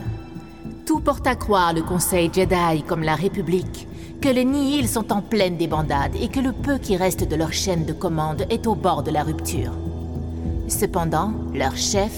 [0.87, 3.87] Tout porte à croire le Conseil Jedi comme la République
[4.23, 7.53] que les Nihil sont en pleine débandade et que le peu qui reste de leur
[7.53, 9.73] chaîne de commande est au bord de la rupture.
[10.69, 12.13] Cependant, leur chef,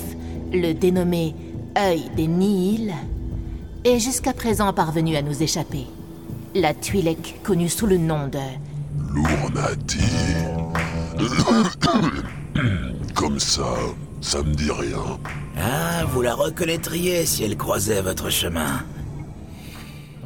[0.52, 1.34] le dénommé
[1.78, 2.92] œil des Nihil,
[3.84, 5.86] est jusqu'à présent parvenu à nous échapper.
[6.54, 8.38] La Twi'lek, connue sous le nom de
[9.14, 9.98] Lournati.
[13.14, 13.76] Comme ça,
[14.20, 15.18] ça me dit rien.
[15.56, 18.84] Ah, vous la reconnaîtriez si elle croisait votre chemin.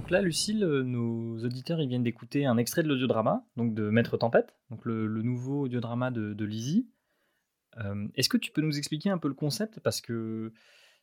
[0.08, 3.90] Donc là, Lucille, euh, nos auditeurs ils viennent d'écouter un extrait de l'audiodrama, donc de
[3.90, 6.88] Maître Tempête, donc le, nouveau audiodrama de, de Lizzie.
[7.76, 9.80] Euh, Est-ce que tu peux nous expliquer un peu le concept?
[9.80, 10.50] Parce que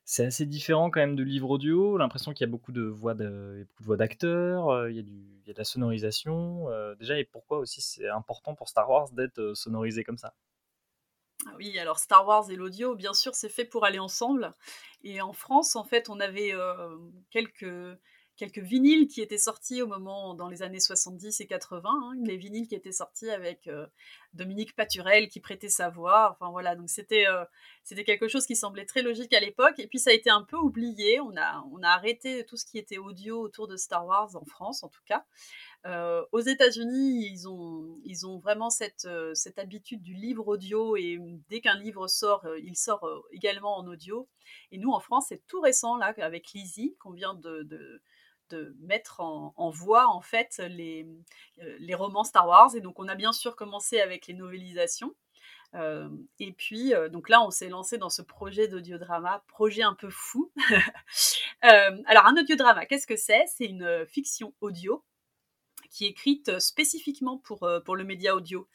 [0.06, 1.98] c'est assez différent quand même de livre audio.
[2.00, 5.54] L'impression qu'il y a beaucoup de voix il d'acteurs, euh, il, du- il y a
[5.54, 6.66] de la sonorisation.
[6.98, 10.34] déjà, et pourquoi aussi c'est important pour Star Wars d'être sonorisé comme ça?
[11.46, 14.52] Ah Oui, alors Star Wars et l'audio, bien sûr, c'est fait pour aller ensemble.
[15.04, 16.54] Et en France, en fait, on avait
[17.30, 18.00] quelques,
[18.38, 21.82] quelques vinyles qui étaient sortis au moment, dans les années 70 et 80.
[21.86, 23.88] hein, les vinyles qui étaient sortis avec euh,
[24.34, 26.32] Dominique Paturel qui prêtait sa voix.
[26.32, 27.46] Enfin voilà, donc c'était euh,
[27.84, 29.80] c'était quelque chose qui semblait très logique à l'époque.
[29.80, 31.20] Et puis ça a été un peu oublié.
[31.22, 34.46] On a, on a arrêté tout ce qui était audio autour de Star Wars en
[34.46, 35.26] France, en tout cas.
[35.86, 41.20] Euh, aux États-Unis, ils ont, ils ont vraiment cette, cette habitude du livre audio et
[41.50, 44.28] dès qu'un livre sort, il sort également en audio.
[44.72, 48.02] Et nous, en France, c'est tout récent, là, avec Lizzie, qu'on vient de, de,
[48.50, 51.08] de mettre en, en voix, en fait, les,
[51.62, 52.76] euh, les romans Star Wars.
[52.76, 55.16] Et donc, on a bien sûr commencé avec les novélisations.
[55.74, 59.94] Euh, et puis, euh, donc là, on s'est lancé dans ce projet d'audiodrama, projet un
[59.94, 60.52] peu fou.
[61.62, 63.44] Alors, un audiodrama, qu'est-ce que c'est?
[63.48, 65.04] C'est une fiction audio
[65.90, 68.68] qui est écrite spécifiquement pour, pour le média audio.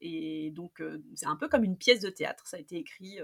[0.00, 0.82] Et donc,
[1.14, 2.46] c'est un peu comme une pièce de théâtre.
[2.46, 3.18] Ça a été écrit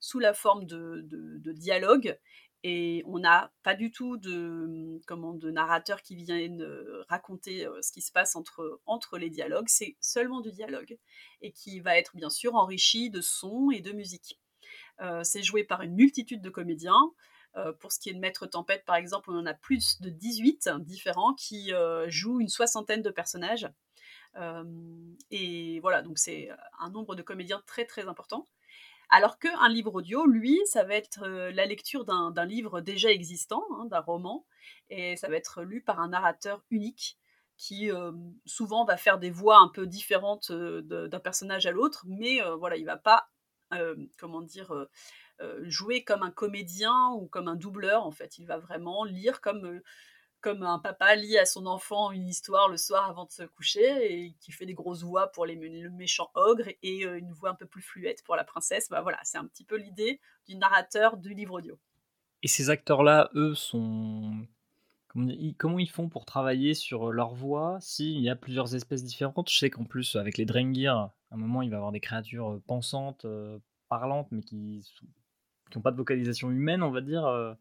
[0.00, 2.18] sous la forme de, de, de dialogue.
[2.62, 6.66] Et on n'a pas du tout de, comment, de narrateur qui viennent
[7.08, 9.68] raconter ce qui se passe entre, entre les dialogues.
[9.68, 10.98] C'est seulement du dialogue.
[11.40, 14.38] Et qui va être bien sûr enrichi de sons et de musique.
[15.22, 17.12] C'est joué par une multitude de comédiens.
[17.80, 20.68] Pour ce qui est de Maître Tempête, par exemple, on en a plus de 18
[20.80, 21.72] différents qui
[22.08, 23.68] jouent une soixantaine de personnages.
[25.30, 28.46] Et voilà, donc c'est un nombre de comédiens très très important.
[29.10, 33.64] Alors qu'un livre audio, lui, ça va être euh, la lecture d'un livre déjà existant,
[33.72, 34.46] hein, d'un roman,
[34.88, 37.18] et ça va être lu par un narrateur unique
[37.60, 38.10] qui euh,
[38.46, 42.56] souvent va faire des voix un peu différentes euh, d'un personnage à l'autre, mais euh,
[42.56, 43.28] voilà, il va pas,
[44.18, 44.72] comment dire,
[45.62, 48.38] jouer comme un comédien ou comme un doubleur, en fait.
[48.38, 49.80] Il va vraiment lire comme,
[50.40, 54.24] comme un papa lit à son enfant une histoire le soir avant de se coucher
[54.24, 57.50] et qui fait des grosses voix pour les, le méchant ogre et euh, une voix
[57.50, 58.88] un peu plus fluette pour la princesse.
[58.88, 61.78] Bah voilà, c'est un petit peu l'idée du narrateur du livre audio.
[62.42, 64.46] Et ces acteurs-là, eux, sont.
[65.08, 69.50] Comment, ils- font pour travailler sur leur voix s'il y a plusieurs espèces différentes?
[69.50, 72.00] Je sais qu'en plus, avec les Drengir, à un moment, il va y avoir des
[72.00, 74.84] créatures euh, pensantes, euh, parlantes, mais qui
[75.74, 77.52] n'ont pas de vocalisation humaine, on va dire, euh,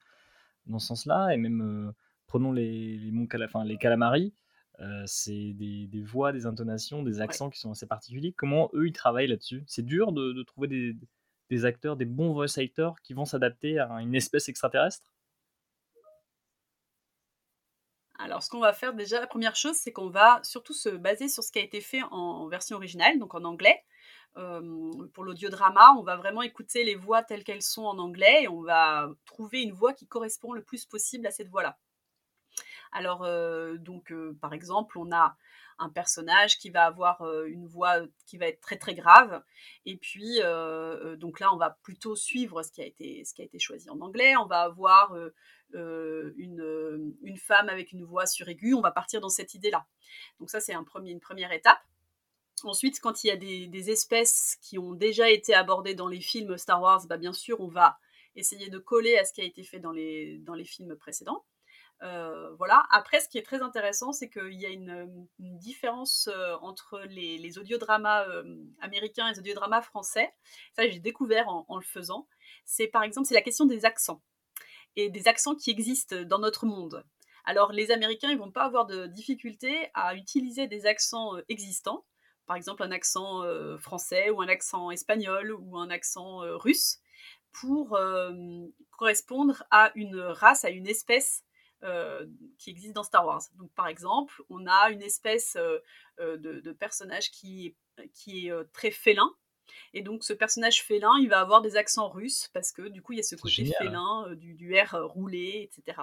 [0.68, 1.34] dans ce sens-là.
[1.34, 1.92] Et même, euh,
[2.30, 4.34] prenons les, les, monts cala- enfin, les calamari,
[4.80, 8.32] euh, c'est des, des voix, des intonations, des accents qui sont assez particuliers.
[8.32, 9.64] Comment eux, ils travaillent là-dessus?
[9.68, 10.96] C'est dur de, de trouver des,
[11.50, 15.12] des acteurs, des bons voice actors qui vont s'adapter à une espèce extraterrestre?
[18.20, 21.30] Alors, ce qu'on va faire déjà, la première chose, c'est qu'on va surtout se baser
[21.30, 23.82] sur ce qui a été fait en version originale, donc en anglais.
[24.38, 24.62] Euh,
[25.14, 28.62] pour l'audiodrama, on va vraiment écouter les voix telles qu'elles sont en anglais et on
[28.62, 31.80] va trouver une voix qui correspond le plus possible à cette voix-là.
[32.92, 35.38] Alors, euh, donc, euh, par exemple, on a
[35.78, 39.42] un personnage qui va avoir euh, une voix qui va être très très grave,
[39.86, 40.40] et puis
[41.18, 43.90] donc là, on va plutôt suivre ce qui a été ce qui a été choisi
[43.90, 44.36] en anglais.
[44.38, 45.16] On va avoir
[45.74, 48.74] une, femme avec une voix suraiguë.
[48.74, 49.86] On va partir dans cette idée-là.
[50.40, 51.80] Donc ça, c'est une première étape.
[52.64, 56.58] Ensuite, quand il y a des, espèces qui ont déjà été abordées dans les films
[56.58, 57.98] Star Wars, bah, bien sûr, on va
[58.36, 61.46] essayer de coller à ce qui a été fait dans les films précédents.
[62.02, 62.86] Euh, voilà.
[62.92, 67.58] Après, ce qui est très intéressant, c'est qu'il y a une, différence euh, entre les,
[67.58, 68.44] audiodramas euh,
[68.82, 70.34] américains et les audiodramas français.
[70.76, 72.28] Ça, j'ai découvert en, le faisant.
[72.66, 74.22] C'est par exemple, c'est la question des accents
[74.96, 77.04] et des accents qui existent dans notre monde.
[77.46, 82.06] Alors, les Américains, ils vont pas avoir de difficulté à utiliser des accents existants,
[82.46, 83.44] par exemple un accent
[83.80, 87.00] français ou un accent espagnol ou un accent russe.
[87.52, 87.98] pour
[88.92, 91.44] correspondre à une race, à une espèce
[92.58, 93.42] qui existe dans Star Wars.
[93.58, 95.58] Donc, par exemple, on a une espèce
[96.20, 99.34] de, de, personnage qui est, qui est très félin.
[99.94, 103.14] Et donc, ce personnage félin, il va avoir des accents russes parce que du coup,
[103.14, 106.02] il y a ce côté félin, du, du, R roulé, etc.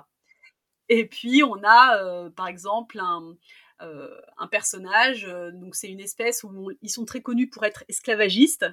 [0.89, 3.37] Et puis, on a, par exemple, un,
[3.81, 8.67] un personnage, donc c'est une espèce où ils sont très connus pour être esclavagistes,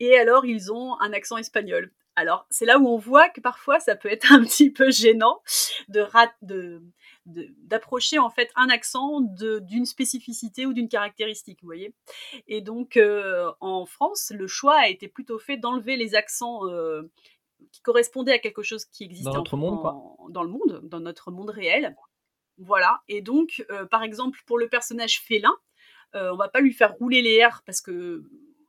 [0.00, 1.92] et alors ils ont un accent espagnol.
[2.16, 5.40] Alors, c'est là où on voit que parfois ça peut être un petit peu gênant
[5.88, 6.06] de,
[6.42, 6.82] de,
[7.26, 11.94] d'approcher en fait un accent d'une spécificité ou d'une caractéristique, vous voyez.
[12.46, 12.98] Et donc
[13.60, 16.60] en France, le choix a été plutôt fait d'enlever les accents
[17.72, 19.82] qui correspondaient à quelque chose qui existait dans, notre monde,
[20.30, 21.96] dans le monde, dans notre monde réel.
[22.58, 23.02] Voilà.
[23.08, 25.56] Et donc, par exemple, pour le personnage félin,
[26.12, 28.22] on va pas lui faire rouler les R parce que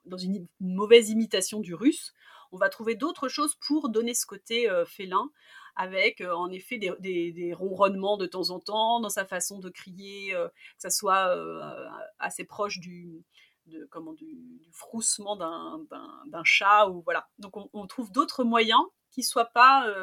[0.06, 2.14] dans une, mauvaise imitation du russe,
[2.56, 5.30] on va trouver d'autres choses pour donner ce côté félin
[5.76, 10.52] avec en effet des, ronronnements de temps en temps dans sa façon de crier, que
[10.78, 11.36] ça soit
[12.18, 13.24] assez proche du,
[13.66, 14.38] de, comment, du,
[14.72, 17.28] froussement d'un chat ou voilà.
[17.40, 19.94] Donc on, trouve d'autres moyens qui soient pas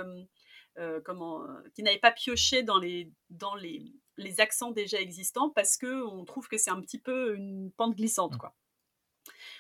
[1.04, 6.04] comment, qui n'avaient pas pioché dans les dans les, les accents déjà existants parce que
[6.04, 8.54] on trouve que c'est un petit peu une pente glissante quoi.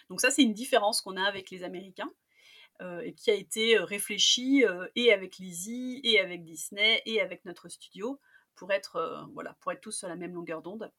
[0.08, 2.12] Donc ça c'est une différence qu'on a avec les Américains.
[2.82, 7.20] Euh, et qui a été euh, réfléchi euh, et avec Lizzie, et avec Disney, et
[7.20, 8.18] avec notre studio,
[8.56, 10.90] pour être, voilà, pour être tous sur la même longueur d'onde.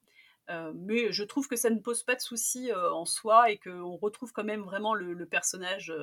[0.49, 4.33] mais je trouve que ça ne pose pas de souci en soi et qu'on retrouve
[4.33, 5.93] quand même vraiment le, personnage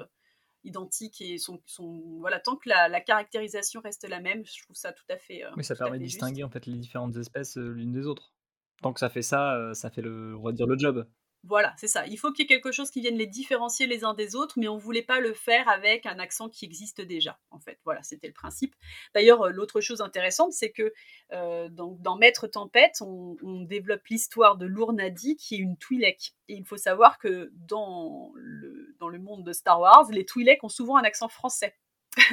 [0.63, 4.93] identique et son, son, voilà tant que la, caractérisation reste la même je trouve ça
[4.93, 8.07] tout à fait mais ça permet de distinguer en fait les différentes espèces l'une des
[8.07, 8.33] autres.
[8.81, 11.05] Tant que ça fait ça ça fait le on va dire le job
[11.43, 12.07] voilà, c'est ça.
[12.07, 14.55] Il faut qu'il y ait quelque chose qui vienne les différencier les uns des autres,
[14.59, 17.79] mais on ne voulait pas le faire avec un accent qui existe déjà, en fait.
[17.85, 18.75] Voilà, c'était le principe.
[19.15, 20.93] D'ailleurs, euh, l'autre chose intéressante, c'est que
[21.33, 26.35] euh, dans, Maître Tempête, on, développe l'histoire de Lournadi, qui est une Twi'lek.
[26.49, 30.63] Et il faut savoir que dans le, dans le monde de Star Wars, les Twi'lek
[30.63, 31.75] ont souvent un accent français.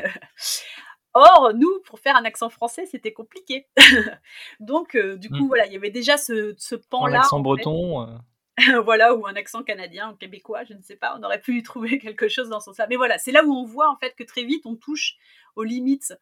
[1.14, 3.68] Or, nous, pour faire un accent français, c'était compliqué.
[4.60, 5.48] Donc, euh, du coup, hmm.
[5.48, 7.20] voilà, il y avait déjà ce, ce pan-là.
[7.20, 8.20] L'accent breton.
[8.84, 11.64] voilà, ou un accent canadien ou québécois, je ne sais pas, on aurait pu y
[11.64, 12.88] trouver quelque chose dans ce sens-là.
[12.90, 15.16] Mais voilà, c'est là où on voit en fait que très vite on touche
[15.56, 16.14] aux limites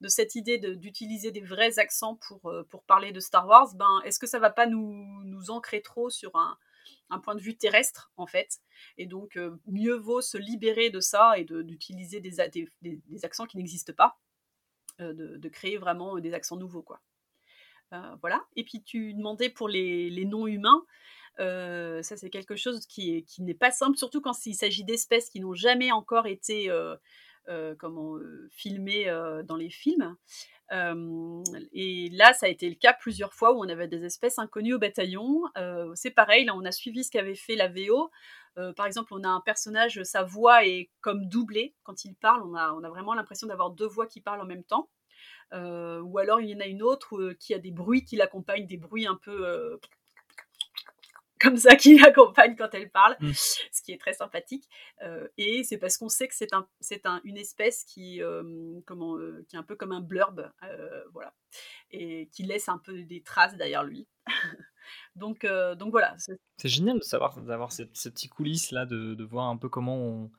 [0.00, 3.74] de cette idée d'utiliser des vrais accents pour, euh, pour parler de Star Wars.
[3.76, 6.58] Ben, est-ce que ça va pas nous, nous ancrer trop sur un,
[7.10, 8.58] un point de vue terrestre en fait?
[8.98, 12.32] Et donc euh, mieux vaut se libérer de ça et d'utiliser des,
[12.82, 14.18] des, accents qui n'existent pas,
[15.00, 17.00] euh, de, créer vraiment des accents nouveaux quoi.
[18.20, 18.44] voilà.
[18.56, 20.84] Et puis tu demandais pour les, les noms humains.
[21.40, 25.40] Euh, ça, c'est quelque chose qui, n'est pas simple, surtout quand il s'agit d'espèces qui
[25.40, 26.96] n'ont jamais encore été euh,
[27.48, 28.16] euh, comment,
[28.50, 29.06] filmées
[29.44, 30.16] dans les films.
[30.70, 34.74] et là, ça a été le cas plusieurs fois où on avait des espèces inconnues
[34.74, 35.44] au bataillon.
[35.94, 38.10] c'est pareil, là, on a suivi ce qu'avait fait la VO.
[38.76, 42.42] par exemple, on a un personnage, sa voix est comme doublée quand il parle.
[42.44, 44.90] On a vraiment l'impression d'avoir deux voix qui parlent en même temps.
[45.52, 48.76] ou alors il y en a une autre qui a des bruits qui l'accompagnent, des
[48.76, 49.78] bruits un peu
[51.42, 53.32] comme ça qui l'accompagne quand elle parle, mmh.
[53.34, 54.68] ce qui est très sympathique.
[55.02, 58.80] Euh, et c'est parce qu'on sait que c'est un, c'est un, une espèce qui, euh,
[58.86, 60.50] comment, euh, qui est un peu comme un blurb,
[61.12, 61.34] voilà,
[61.90, 64.06] et qui laisse un peu des traces derrière lui.
[65.16, 65.44] donc,
[65.78, 66.14] donc voilà.
[66.18, 66.38] C'est...
[66.68, 70.30] génial de savoir d'avoir ces, petits coulisses là, de, de, voir un peu comment on,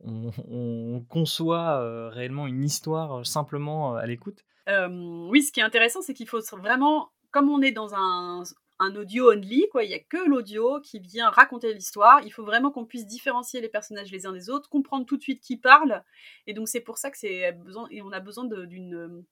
[0.00, 4.44] on, on conçoit réellement une histoire simplement à l'écoute.
[4.68, 8.44] oui, ce qui est intéressant, c'est qu'il faut vraiment, comme on est dans un
[8.78, 9.84] un audio only, quoi.
[9.84, 12.20] Il n'y a que l'audio qui vient raconter l'histoire.
[12.24, 15.22] Il faut vraiment qu'on puisse différencier les personnages les uns des autres, comprendre tout de
[15.22, 16.02] suite qui parle.
[16.46, 19.24] Et donc c'est pour ça que c'est besoin et on a besoin d'une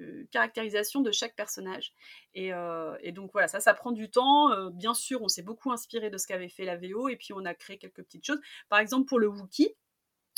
[0.00, 1.92] euh, caractérisation de chaque personnage.
[2.36, 4.50] Euh, et, donc voilà, ça, ça prend du temps.
[4.52, 7.32] Euh, bien sûr, on s'est beaucoup inspiré de ce qu'avait fait la VO et puis
[7.32, 8.40] on a créé quelques petites choses.
[8.68, 9.74] Par exemple, pour le Wookie,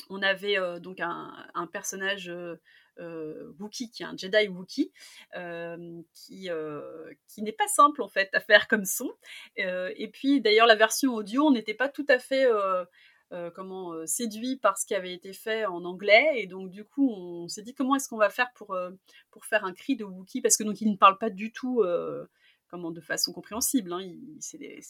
[0.08, 2.30] on avait donc un personnage
[2.98, 4.90] euh, Wookie, qui est un Jedi Wookie,
[5.36, 9.10] euh, qui, euh, qui n'est pas simple en fait à faire comme son.
[9.56, 12.46] et puis d'ailleurs la version audio, on n'était pas tout à fait
[13.54, 17.48] comment séduit par ce qui avait été fait en anglais et donc du coup on
[17.48, 18.76] s'est dit comment est-ce qu'on va faire pour
[19.30, 21.82] pour faire un cri de Wookie parce que donc il ne parle pas du tout
[22.68, 23.92] comment de façon compréhensible.
[23.92, 24.00] Hein.
[24.02, 24.38] Il,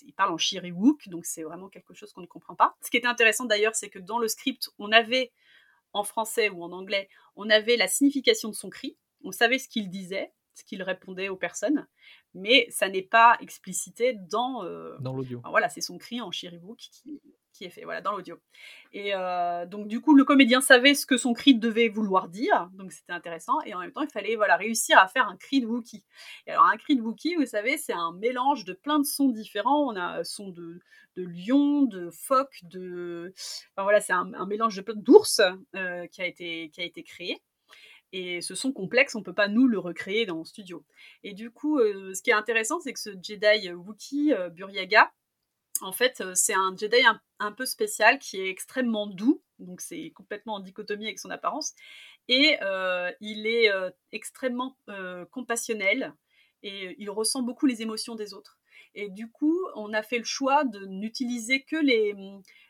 [0.03, 2.77] il, parle en Shiriwook, donc c'est vraiment quelque chose qu'on ne comprend pas.
[2.83, 5.33] Ce qui était intéressant d'ailleurs, c'est que dans le script, on avait
[5.93, 9.68] en français ou en anglais, on avait la signification de son cri, on savait ce
[9.68, 11.87] qu'il disait, ce qu'il répondait aux personnes,
[12.35, 14.64] mais ça n'est pas explicité dans,
[15.01, 15.41] dans l'audio.
[15.49, 17.20] voilà, c'est son cri en Shiribook qui,
[17.57, 18.39] qui est fait, voilà, dans l'audio.
[18.93, 22.69] Et euh, donc, du coup, le comédien savait ce que son cri devait vouloir dire,
[22.75, 23.61] donc c'était intéressant.
[23.63, 26.05] Et en même temps, il fallait voilà, réussir à faire un cri de Wookie.
[26.47, 29.29] Et alors, un cri de Wookie, vous savez, c'est un mélange de plein de sons
[29.29, 29.87] différents.
[29.91, 30.81] On a un son de,
[31.17, 33.33] de lion, de phoque, de.
[33.73, 35.41] Enfin, voilà, c'est un, mélange de d'ours
[35.75, 37.41] euh, qui, a été, qui a été créé.
[38.13, 40.85] Et ce son complexe, on ne peut pas nous le recréer dans le studio.
[41.25, 45.13] Et du coup, euh, ce qui est intéressant, c'est que ce Jedi Wookie euh, Buryaga,
[45.83, 46.97] en fait, euh, c'est un Jedi
[47.39, 51.74] un, peu spécial qui est extrêmement doux, donc c'est complètement en dichotomie avec son apparence,
[52.29, 52.59] et
[53.20, 53.70] il est
[54.11, 54.77] extrêmement
[55.31, 56.12] compassionnel
[56.64, 58.59] et il ressent beaucoup les émotions des autres.
[58.97, 62.16] Et du coup, on a fait le choix de n'utiliser que les,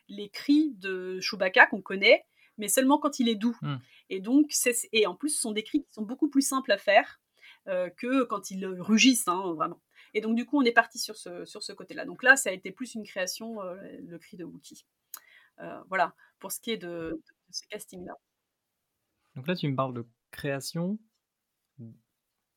[0.09, 2.23] les cris de Chewbacca qu'on connaît,
[2.59, 3.57] mais seulement quand il est doux.
[3.63, 3.75] Mmh.
[4.11, 4.51] Et donc,
[4.91, 7.19] et en plus, ce sont des cris qui sont beaucoup plus simples à faire
[7.65, 9.81] que quand ils rugissent, hein, vraiment.
[10.13, 12.05] Et donc, du coup, on est parti sur ce, sur ce côté-là.
[12.05, 13.75] Donc là, ça a été plus une création, euh,
[14.07, 14.85] le cri de Wookie.
[15.59, 18.13] Euh, voilà, pour ce qui est de, ce casting-là.
[19.35, 20.97] Donc là, tu me parles de création,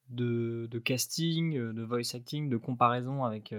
[0.09, 3.55] de, casting, euh, de voice acting, de comparaison avec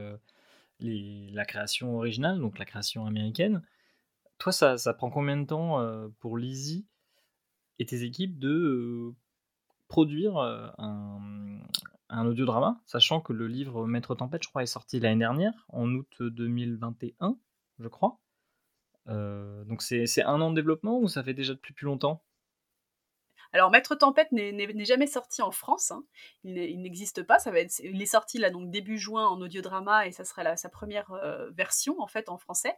[0.79, 3.61] la création originale, donc la création américaine.
[4.37, 6.87] Toi, ça, ça prend combien de temps pour Lizzie
[7.77, 9.13] et tes équipes de
[9.87, 11.59] produire un,
[12.11, 15.89] un audiodrama, sachant que le livre Maître Tempête, je crois, est sorti l'année dernière, en
[15.93, 17.37] août 2021,
[17.79, 18.19] je crois.
[19.07, 22.23] Euh, donc c'est un an de développement ou ça fait déjà depuis plus longtemps?
[23.53, 25.91] Alors, Maître Tempête n'est jamais sorti en France.
[25.91, 26.05] Hein.
[26.43, 27.37] Il n'existe pas.
[27.37, 30.55] Ça va être, il est sorti là donc début juin en audiodrama et ça sera
[30.55, 32.75] sa première euh, version en fait en français.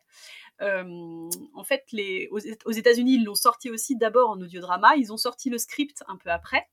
[0.61, 4.95] Euh, en fait, les, aux, États-Unis, ils l'ont sorti aussi d'abord en audiodrama.
[4.95, 6.67] Ils ont sorti le script un peu après.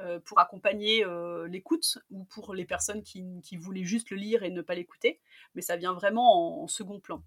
[0.00, 4.50] Euh, pour accompagner euh, l'écoute ou pour les personnes qui, voulaient juste le lire et
[4.50, 5.20] ne pas l'écouter,
[5.54, 7.22] mais ça vient vraiment en, second plan.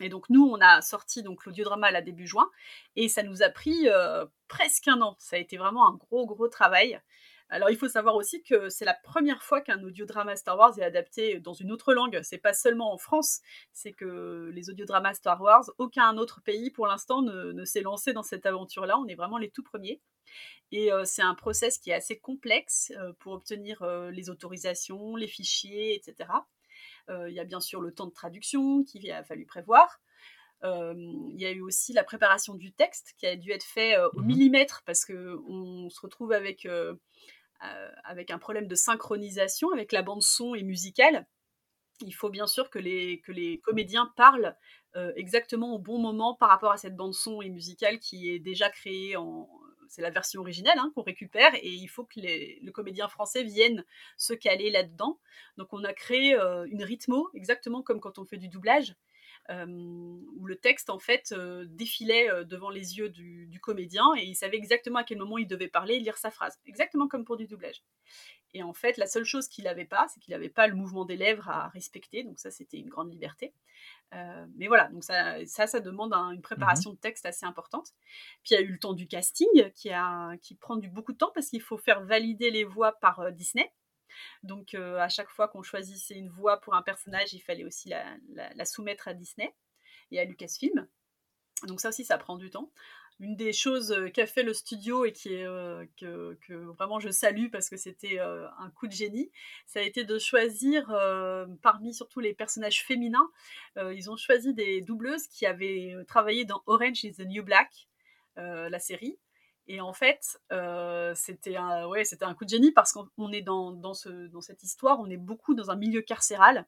[0.00, 2.50] Et donc nous, on a sorti donc l'audiodrama à la début juin
[2.96, 5.14] et ça nous a pris euh, presque un an.
[5.18, 6.98] Ça a été vraiment un gros gros travail.
[7.50, 10.84] Alors il faut savoir aussi que c'est la première fois qu'un audiodrama Star Wars est
[10.84, 12.20] adapté dans une autre langue.
[12.22, 13.42] C'est pas seulement en France,
[13.74, 18.14] c'est que les audiodramas Star Wars, aucun autre pays pour l'instant ne, ne s'est lancé
[18.14, 18.98] dans cette aventure-là.
[18.98, 20.00] On est vraiment les tout premiers.
[20.72, 26.30] Et c'est un process qui est assez complexe pour obtenir les autorisations, les fichiers, etc.
[27.08, 30.00] Il y a bien sûr le temps de traduction qu'il a fallu prévoir.
[30.62, 34.20] Il y a eu aussi la préparation du texte qui a dû être fait au
[34.20, 36.68] mmh millimètre parce qu'on se retrouve avec,
[38.04, 41.26] avec un problème de synchronisation avec la bande son et musicale.
[42.02, 44.56] Il faut bien sûr que les, que les comédiens parlent
[45.16, 48.70] exactement au bon moment par rapport à cette bande son et musicale qui est déjà
[48.70, 49.48] créée en,
[49.90, 53.84] c'est la version originale hein, qu'on récupère et il faut que le comédien français vienne
[54.16, 55.18] se caler là-dedans.
[55.58, 58.94] Donc on a créé euh, une rythmo, exactement comme quand on fait du doublage,
[59.50, 64.36] euh, où le texte en fait euh, défilait devant les yeux du, comédien et il
[64.36, 67.36] savait exactement à quel moment il devait parler et lire sa phrase, exactement comme pour
[67.36, 67.82] du doublage.
[68.52, 71.04] Et en fait, la seule chose qu'il n'avait pas, c'est qu'il n'avait pas le mouvement
[71.04, 73.54] des lèvres à respecter, donc ça c'était une grande liberté.
[74.12, 77.90] Euh, mais voilà, donc ça, ça, ça demande une préparation mmh de texte assez importante.
[78.42, 81.12] Puis il y a eu le temps du casting qui, a, qui prend du, beaucoup
[81.12, 83.72] de temps parce qu'il faut faire valider les voix par euh, Disney.
[84.42, 87.88] Donc euh, à chaque fois qu'on choisissait une voix pour un personnage, il fallait aussi
[87.88, 89.54] la, la soumettre à Disney
[90.10, 90.88] et à Lucasfilm.
[91.68, 92.72] Donc ça aussi, ça prend du temps
[93.18, 97.10] une des choses euh, qu'a fait le studio et qui est, euh, que, vraiment je
[97.10, 99.30] salue parce que c'était euh, un coup de génie,
[99.66, 100.86] ça a été de choisir
[101.62, 103.30] parmi surtout les personnages féminins,
[103.76, 107.88] ils ont choisi des doubleuses qui avaient travaillé dans Orange is the New Black,
[108.36, 109.18] la série.
[109.66, 110.40] Et en fait,
[111.14, 114.62] c'était un, ouais, un coup de génie parce qu'on est dans, dans, ce, dans cette
[114.62, 116.66] histoire, on est beaucoup dans un milieu carcéral.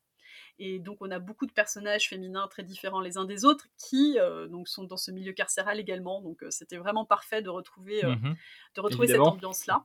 [0.58, 4.18] Et donc, on a beaucoup de personnages féminins très différents les uns des autres qui
[4.18, 6.20] euh, donc sont dans ce milieu carcéral également.
[6.20, 8.36] Donc, euh, c'était vraiment parfait de retrouver, euh, mmh
[8.74, 9.84] de retrouver cette ambiance-là.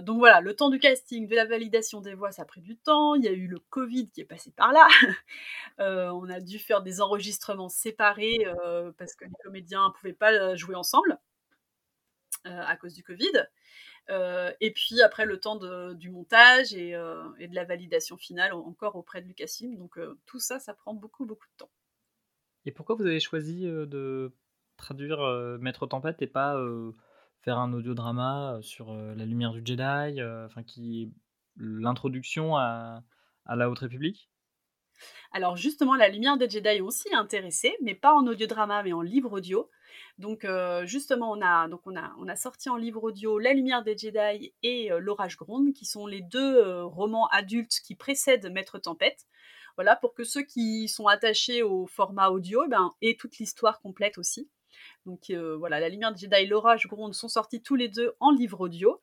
[0.00, 2.76] donc voilà, le temps du casting, de la validation des voix, ça a pris du
[2.76, 3.14] temps.
[3.14, 4.86] Il y a eu le Covid qui est passé par là.
[6.14, 8.46] on a dû faire des enregistrements séparés
[8.96, 11.18] parce que les comédiens ne pouvaient pas jouer ensemble
[12.44, 13.32] à cause du Covid.
[14.10, 15.56] Euh, et puis après le temps
[15.94, 19.76] du montage euh, et, de la validation finale encore auprès de Lucasfilm.
[19.76, 21.70] Donc euh, tout ça, ça prend beaucoup beaucoup de temps.
[22.64, 24.32] Et pourquoi vous avez choisi de
[24.76, 25.18] traduire
[25.60, 26.56] Maître Tempête et pas
[27.40, 31.12] faire un audiodrama sur la lumière du Jedi, enfin qui
[31.56, 33.02] l'introduction à
[33.48, 34.31] la Haute République?
[35.32, 39.32] Alors justement, La Lumière des Jedi aussi intéressé, mais pas en audiodrama, mais en livre
[39.32, 39.70] audio.
[40.18, 44.98] Donc euh, justement, on a, sorti en livre audio La Lumière des Jedi et euh,
[44.98, 49.26] L'Orage Gronde, qui sont les deux euh, romans adultes qui précèdent Maître Tempête.
[49.76, 54.18] Voilà, pour que ceux qui sont attachés au format audio ben, aient toute l'histoire complète
[54.18, 54.50] aussi.
[55.06, 58.30] Donc voilà, La Lumière de Jedi et L'Orage Gronde sont sortis tous les deux en
[58.30, 59.00] livre audio.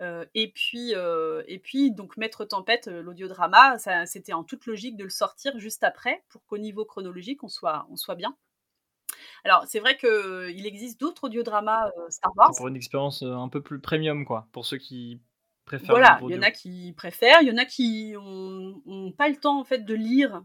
[0.00, 5.04] Euh, et puis, euh, et puis donc Maître Tempête, l'audiodrama, c'était en toute logique de
[5.04, 8.36] le sortir juste après pour qu'au niveau chronologique on soit, on soit bien.
[9.44, 12.52] Alors c'est vrai qu'il existe d'autres audiodramas Star Wars.
[12.56, 15.20] Pour une expérience un peu plus premium quoi, pour ceux qui
[15.64, 15.90] préfèrent.
[15.90, 19.36] Voilà, il y en a qui préfèrent, il y en a qui ont, pas le
[19.36, 20.44] temps en fait de lire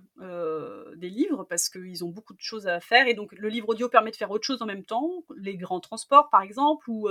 [0.96, 3.88] des livres parce qu'ils ont beaucoup de choses à faire et donc le livre audio
[3.88, 7.08] permet de faire autre chose en même temps, les grands transports par exemple ou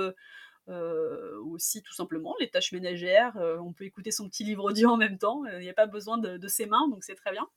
[0.68, 3.36] euh, aussi tout simplement les tâches ménagères.
[3.36, 5.44] Euh, on peut écouter son petit livre audio en même temps.
[5.46, 7.48] Il n'y a pas besoin de, ses mains, donc c'est très bien.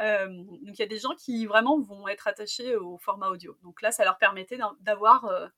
[0.00, 3.56] Euh, donc il y a des gens qui vraiment vont être attachés au format audio.
[3.62, 5.50] Donc là, ça leur permettait d'avoir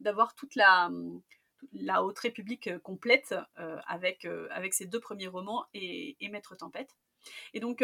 [0.00, 0.90] d'avoir toute la
[1.72, 3.34] la Haute République complète
[3.86, 6.96] avec, avec ses deux premiers romans et, et Maître Tempête.
[7.54, 7.82] Et donc,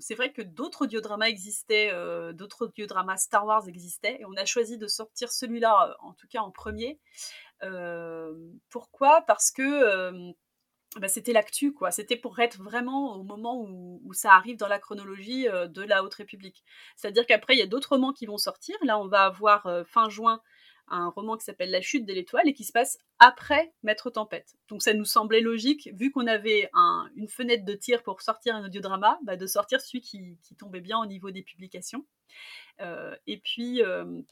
[0.00, 1.90] c'est vrai que d'autres audiodramas existaient,
[2.34, 6.40] d'autres audiodramas Star Wars existaient, et on a choisi de sortir celui-là, en tout cas
[6.40, 7.00] en premier,
[8.70, 9.22] pourquoi?
[9.26, 10.32] Parce que
[10.98, 11.90] bah, c'était l'actu, quoi.
[11.90, 16.14] C'était pour être vraiment au moment où, ça arrive dans la chronologie de la Haute
[16.14, 16.64] République.
[16.96, 18.76] C'est-à-dire qu'après, il y a d'autres romans qui vont sortir.
[18.82, 20.40] Là, on va avoir fin juin
[20.88, 24.54] un roman qui s'appelle La chute de l'étoile et qui se passe après Maître Tempête.
[24.68, 26.70] Donc ça nous semblait logique, vu qu'on avait
[27.16, 30.98] une fenêtre de tir pour sortir un audiodrama, bah, de sortir celui qui, tombait bien
[30.98, 32.06] au niveau des publications.
[32.80, 34.22] et puis, euh,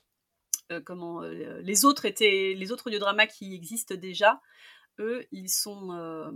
[0.84, 4.40] comment euh, les autres étaient les autres audiodramas qui existent déjà
[4.98, 6.30] eux ils sont euh,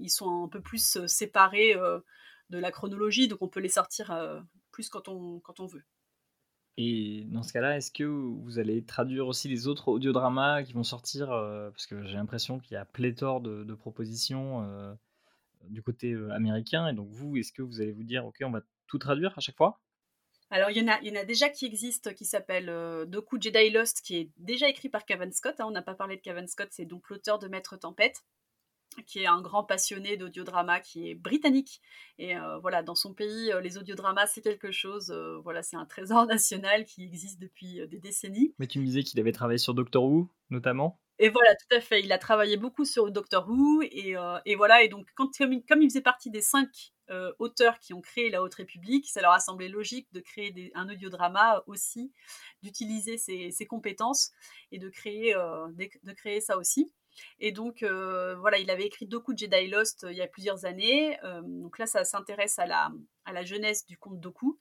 [0.00, 4.12] ils sont un peu plus séparés de la chronologie donc on peut les sortir
[4.70, 5.84] plus quand on quand on veut
[6.82, 10.84] et dans ce cas-là, est-ce que vous allez traduire aussi les autres audiodramas qui vont
[10.84, 14.96] sortir Parce que j'ai l'impression qu'il y a pléthore de, propositions
[15.68, 16.86] du côté américain.
[16.86, 19.40] Et donc vous, est-ce que vous allez vous dire, OK, on va tout traduire à
[19.40, 19.78] chaque fois?
[20.50, 23.04] Alors, il y, en a, il y en a déjà qui existent, qui s'appelle euh,
[23.04, 25.60] Doku Jedi Lost, qui est déjà écrit par Kevin Scott.
[25.60, 25.66] Hein.
[25.68, 28.24] on n'a pas parlé de Kevin Scott, c'est donc l'auteur de Maître Tempête,
[29.06, 31.80] qui est un grand passionné d'audiodrama, qui est britannique.
[32.18, 35.12] Et euh, voilà, dans son pays, euh, les audiodramas, c'est quelque chose,
[35.44, 38.52] voilà, c'est un trésor national qui existe depuis des décennies.
[38.58, 41.00] Mais tu me disais qu'il avait travaillé sur Doctor Who, notamment?
[41.20, 42.02] Et voilà, tout à fait.
[42.02, 43.82] Il a travaillé beaucoup sur Doctor Who.
[43.82, 47.78] Et, et voilà, et donc, quand, comme, comme, il faisait partie des cinq euh, auteurs
[47.80, 51.62] qui ont créé la Haute République, ça leur a semblé logique de créer un audiodrama
[51.66, 52.12] aussi,
[52.62, 54.32] d'utiliser ses, compétences
[54.70, 56.92] et de créer, euh, de, créer ça aussi.
[57.40, 61.18] Et donc, euh, voilà, il avait écrit Doku Jedi Lost il y a plusieurs années.
[61.42, 62.92] donc là, ça s'intéresse à la,
[63.24, 64.58] à la jeunesse du conte Doku.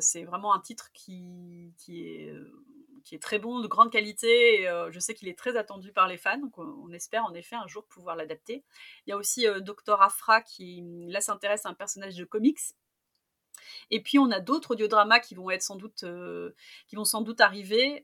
[0.00, 2.32] c'est vraiment un titre qui, qui est
[3.04, 4.68] qui est très bon, de grande qualité.
[4.68, 7.56] Euh, je sais qu'il est très attendu par les fans, donc on, espère en effet
[7.56, 8.64] un jour pouvoir l'adapter.
[9.06, 12.60] Il y a aussi euh, Dr Afra qui là s'intéresse à un personnage de comics.
[13.90, 16.54] Et puis on a d'autres audiodramas qui vont être sans doute, euh,
[16.88, 18.02] qui vont sans doute arriver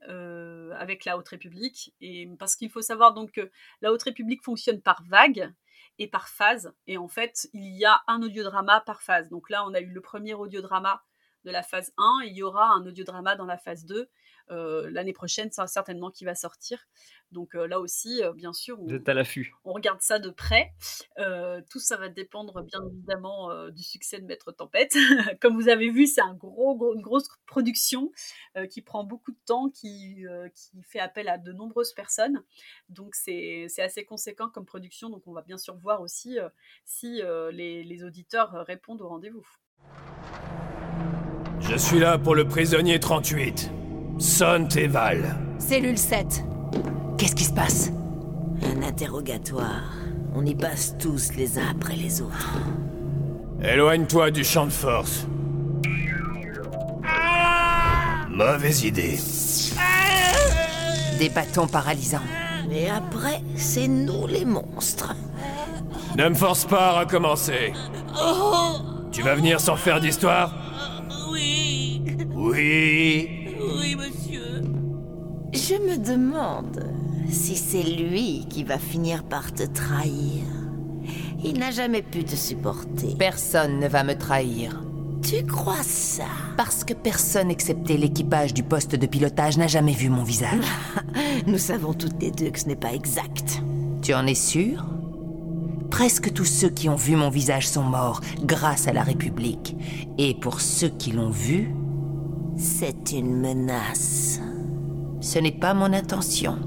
[0.78, 1.94] avec la Haute République.
[2.00, 5.52] Et parce qu'il faut savoir donc que la Haute République fonctionne par vague
[5.98, 6.74] et par phase.
[6.86, 9.28] Et en fait, il y a un audiodrama par phase.
[9.28, 11.02] Donc là, on a eu le premier audiodrama
[11.46, 14.10] de la phase 1, il y aura un audiodrama dans la phase 2,
[14.50, 16.86] euh, l'année prochaine, ça certainement qui va sortir.
[17.30, 19.54] Donc euh, là aussi, euh, bien sûr, on, à.
[19.64, 20.72] On regarde ça de près.
[21.70, 24.94] tout ça va dépendre bien évidemment du succès de Maître Tempête.
[25.40, 28.10] Comme vous avez vu, c'est un gros, une grosse production
[28.70, 30.24] qui prend beaucoup de temps, qui,
[30.54, 32.42] qui fait appel à de nombreuses personnes.
[32.88, 35.10] Donc c'est assez conséquent comme production.
[35.10, 36.38] Donc on va bien sûr voir aussi
[36.84, 37.22] si
[37.52, 39.46] les, les auditeurs répondent au rendez-vous.
[41.68, 43.72] Je suis là pour le prisonnier 38.
[44.18, 45.36] Son Teval.
[45.58, 46.44] Cellule 7.
[47.18, 47.90] Qu'est-ce qui se passe?
[48.62, 49.82] Un interrogatoire.
[50.34, 52.56] On y passe tous les uns après les autres.
[53.62, 55.26] Éloigne-toi du champ de force.
[58.30, 59.18] Mauvaise idée.
[61.18, 62.20] Des bâtons paralysants.
[62.68, 65.14] Mais après, c'est nous les monstres.
[66.16, 67.72] Ne me force pas à recommencer.
[69.10, 70.54] Tu vas venir sans faire d'histoire?
[71.36, 72.02] Oui.
[72.34, 73.28] Oui.
[75.52, 76.82] Je me demande
[77.28, 80.44] si c'est lui qui va finir par te trahir.
[81.44, 83.14] Il n'a jamais pu te supporter.
[83.18, 84.82] Personne ne va me trahir.
[85.22, 86.24] Tu crois ça?
[86.56, 90.64] Parce que personne excepté l'équipage du poste de pilotage n'a jamais vu mon visage.
[91.46, 93.60] Nous savons toutes les deux que ce n'est pas exact.
[94.02, 94.84] Tu en es sûr?
[95.96, 99.74] Presque tous ceux qui ont vu mon visage sont morts grâce à la République.
[100.18, 101.74] Et pour ceux qui l'ont vu...
[102.58, 104.38] C'est une menace.
[105.22, 106.58] Ce n'est pas mon intention.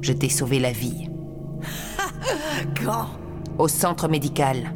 [0.00, 1.08] Je t'ai sauvé la vie.
[2.84, 3.10] Quand?
[3.58, 4.72] Au centre médical.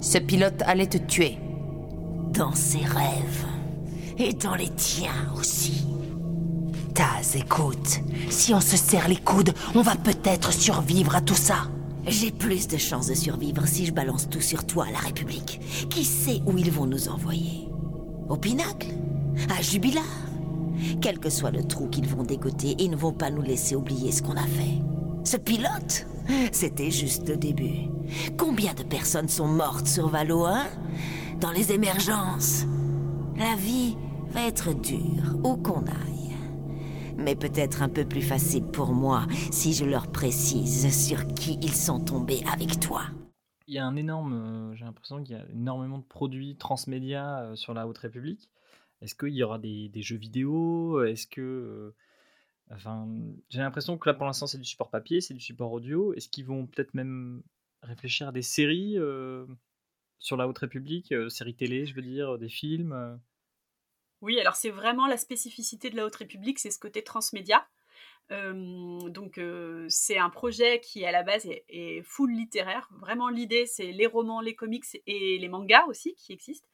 [0.00, 1.38] Ce pilote allait te tuer.
[2.32, 3.46] dans ses rêves.
[4.18, 5.86] Et dans les tiens aussi.
[6.92, 11.68] Taz, écoute, si on se serre les coudes, on va peut-être survivre à tout ça.
[12.10, 15.60] J'ai plus de chances de survivre si je balance tout sur toi, la République.
[15.90, 17.68] Qui sait où ils vont nous envoyer?
[18.30, 18.88] Au Pinacle?
[19.50, 20.04] À Jubilar
[21.02, 24.10] Quel que soit le trou qu'ils vont dégoter, ils ne vont pas nous laisser oublier
[24.10, 24.80] ce qu'on a fait.
[25.24, 26.06] Ce pilote?
[26.52, 27.90] C'était juste le début.
[28.38, 30.66] Combien de personnes sont mortes sur Valo, hein?
[31.40, 32.64] Dans les émergences
[33.36, 33.96] La vie
[34.30, 36.17] va être dure, où qu'on aille.
[37.18, 41.74] Mais peut-être un peu plus facile pour moi si je leur précise sur qui ils
[41.74, 43.06] sont tombés avec toi.
[43.66, 47.40] Il y a un énorme, euh, j'ai l'impression qu'il y a énormément de produits transmédia
[47.40, 48.48] euh, sur la Haute République.
[49.02, 51.02] Est-ce qu'il y aura des, jeux vidéo?
[51.04, 51.94] Est-ce que euh,
[52.70, 53.08] Enfin,
[53.48, 56.12] j'ai l'impression que là pour l'instant c'est du support papier, c'est du support audio.
[56.14, 57.42] Est-ce qu'ils vont peut-être même
[57.82, 58.96] réfléchir à des séries
[60.18, 63.18] sur la Haute République, séries télé, je veux dire, des films
[64.20, 67.66] Oui, alors c'est vraiment la spécificité de la Haute République, c'est ce côté transmédia.
[68.30, 72.88] Euh, donc euh, c'est un projet qui à la base est, full littéraire.
[73.00, 76.68] Vraiment l'idée c'est les romans, les comics et les mangas aussi qui existent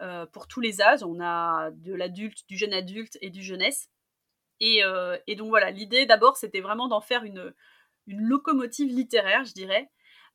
[0.00, 1.02] euh, pour tous les âges.
[1.02, 3.90] On a de l'adulte, du jeune adulte et du jeunesse.
[4.60, 4.82] Et,
[5.36, 7.54] donc voilà, l'idée d'abord c'était vraiment d'en faire une
[8.06, 9.88] locomotive littéraire, je dirais,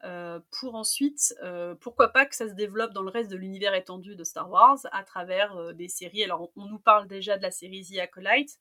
[0.04, 3.74] euh, pour ensuite, euh, pourquoi pas que ça se développe dans le reste de l'univers
[3.74, 6.24] étendu de Star Wars à travers euh, des séries.
[6.24, 8.60] Alors, on, nous parle déjà de la série The Acolyte,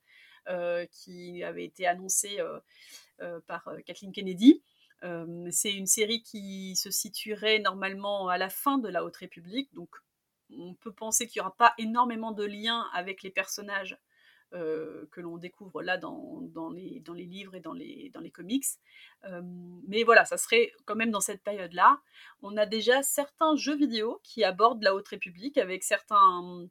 [0.91, 2.39] qui avait été annoncée
[3.47, 4.61] par Kathleen Kennedy.
[5.51, 9.95] c'est une série qui se situerait normalement à la fin de la Haute République, donc
[10.51, 13.97] on peut penser qu'il n'y aura pas énormément de liens avec les personnages
[14.55, 18.67] euh, que l'on découvre là dans, les, livres et dans les, comics.
[19.25, 19.41] Euh,
[19.89, 22.01] mais voilà, ça serait quand même dans cette période-là.
[22.43, 26.67] On a déjà certains jeux vidéo qui abordent la Haute République avec euh,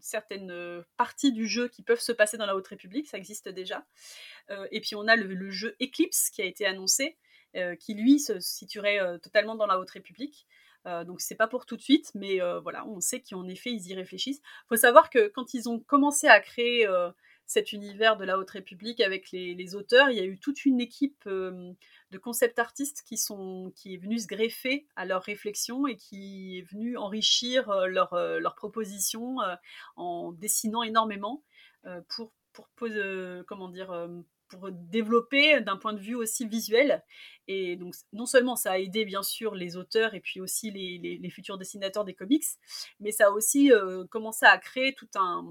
[0.00, 3.86] certaines parties du jeu qui peuvent se passer dans la Haute République, ça existe déjà.
[4.70, 7.16] et puis on a le, jeu Eclipse qui a été annoncé,
[7.78, 10.46] qui lui se situerait totalement dans la Haute République.
[10.86, 13.70] Euh, donc c'est pas pour tout de suite, mais euh, voilà, on sait qu'en effet
[13.70, 14.40] ils y réfléchissent.
[14.68, 17.10] Faut savoir que quand ils ont commencé à créer euh,
[17.46, 20.80] cet univers de la Haute République avec les, auteurs, il y a eu toute une
[20.80, 25.96] équipe de concept artistes qui sont qui est venue se greffer à leurs réflexions et
[25.96, 29.38] qui est venue enrichir leurs leur propositions
[29.96, 31.42] en dessinant énormément
[32.08, 32.68] pour pour
[33.48, 34.08] comment dire
[34.50, 37.02] pour développer d'un point de vue aussi visuel.
[37.48, 41.30] Et donc, non seulement ça a aidé bien sûr les auteurs et puis aussi les,
[41.30, 42.44] futurs dessinateurs des comics,
[43.00, 45.44] mais ça a aussi euh, commencé à créer tout un,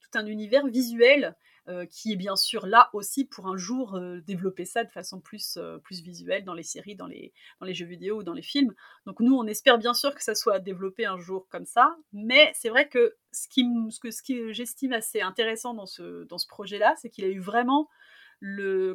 [0.00, 1.36] tout un univers visuel
[1.68, 5.20] euh, qui est bien sûr là aussi pour un jour euh, développer ça de façon
[5.20, 8.42] plus, plus visuelle dans les séries, dans les, dans les jeux vidéo ou dans les
[8.42, 8.72] films.
[9.04, 12.52] Donc nous, on espère bien sûr que ça soit développé un jour comme ça, mais
[12.54, 16.38] c'est vrai que ce qui, ce que, ce que j'estime assez intéressant dans ce, dans
[16.38, 17.88] ce projet-là, c'est qu'il a eu vraiment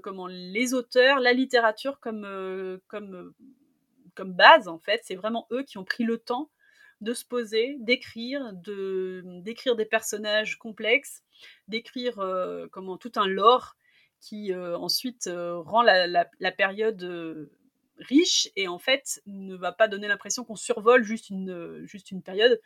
[0.03, 3.35] comment, les auteurs, la littérature comme, euh, comme, euh,
[4.15, 5.01] comme base, en fait.
[5.03, 6.49] C'est vraiment eux qui ont pris le temps
[7.01, 11.23] de se poser, d'écrire, de, d'écrire des personnages complexes,
[11.67, 13.75] d'écrire euh, comment, tout un lore
[14.19, 17.49] qui ensuite rend la, la, la période
[17.97, 22.21] riche et en fait ne va pas donner l'impression qu'on survole juste une, juste une
[22.21, 22.61] période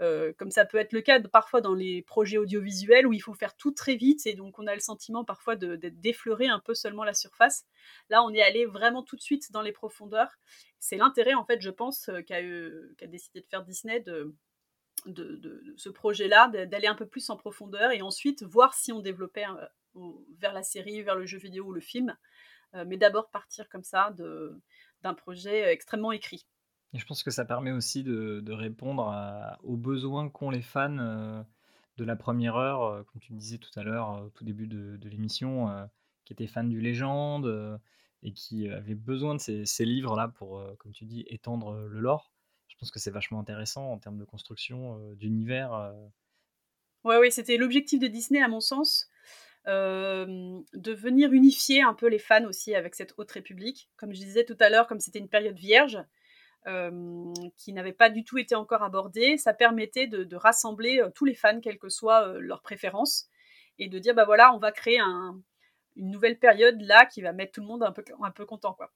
[0.00, 3.34] euh, comme ça peut être le cas parfois dans les projets audiovisuels où il faut
[3.34, 6.74] faire tout très vite et donc on a le sentiment parfois d'être d'effleurer un peu
[6.74, 7.66] seulement la surface.
[8.08, 10.38] Là, on est allé vraiment tout de suite dans les profondeurs.
[10.78, 14.34] C'est l'intérêt, en fait, je pense, euh, qu'a qu décidé de faire Disney de,
[15.76, 20.12] ce projet-là, d'aller un peu plus en profondeur et ensuite voir si on développait euh,
[20.38, 22.16] vers la série, vers le jeu vidéo ou le film.
[22.74, 24.14] Euh, mais d'abord partir comme ça
[25.02, 26.46] d'un projet extrêmement écrit.
[26.94, 29.14] Et je pense que ça permet aussi de, de répondre
[29.62, 31.42] aux besoins qu'ont les fans euh,
[31.98, 34.66] de la première heure, euh, comme tu disais tout à l'heure, euh, au tout début
[34.66, 35.68] de, de l'émission,
[36.24, 37.80] qui étaient fans du Légende
[38.22, 42.32] et qui avaient besoin de ces, livres-là pour, comme tu dis, étendre le lore.
[42.68, 45.94] Je pense que c'est vachement intéressant en termes de construction d'univers.
[47.04, 49.08] Oui, oui, c'était l'objectif de Disney, à mon sens.
[49.66, 53.88] De venir unifier un peu les fans aussi avec cette haute république.
[53.96, 55.98] Comme je disais tout à l'heure, comme c'était une période vierge,
[56.66, 61.24] euh, qui n'avait pas du tout été encore abordé, ça permettait de, rassembler euh, tous
[61.24, 63.28] les fans, quelle que soit euh, leur préférence,
[63.78, 65.40] et de dire bah voilà, on va créer un,
[65.96, 68.92] une nouvelle période là qui va mettre tout le monde un peu, content quoi.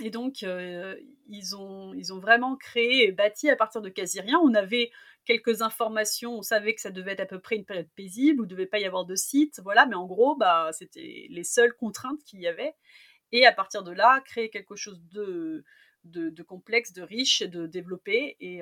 [0.00, 4.38] Et donc ils, ont, ils ont vraiment créé et bâti à partir de quasi rien.
[4.38, 4.90] On avait
[5.26, 8.44] quelques informations, on savait que ça devait être à peu près une période paisible, où
[8.44, 11.44] il ne devait pas y avoir de site, voilà, mais en gros, bah, c'était les
[11.44, 12.74] seules contraintes qu'il y avait.
[13.32, 15.64] Et à partir de là, créer quelque chose de,
[16.04, 18.60] de, complexe, de riche, de développé, et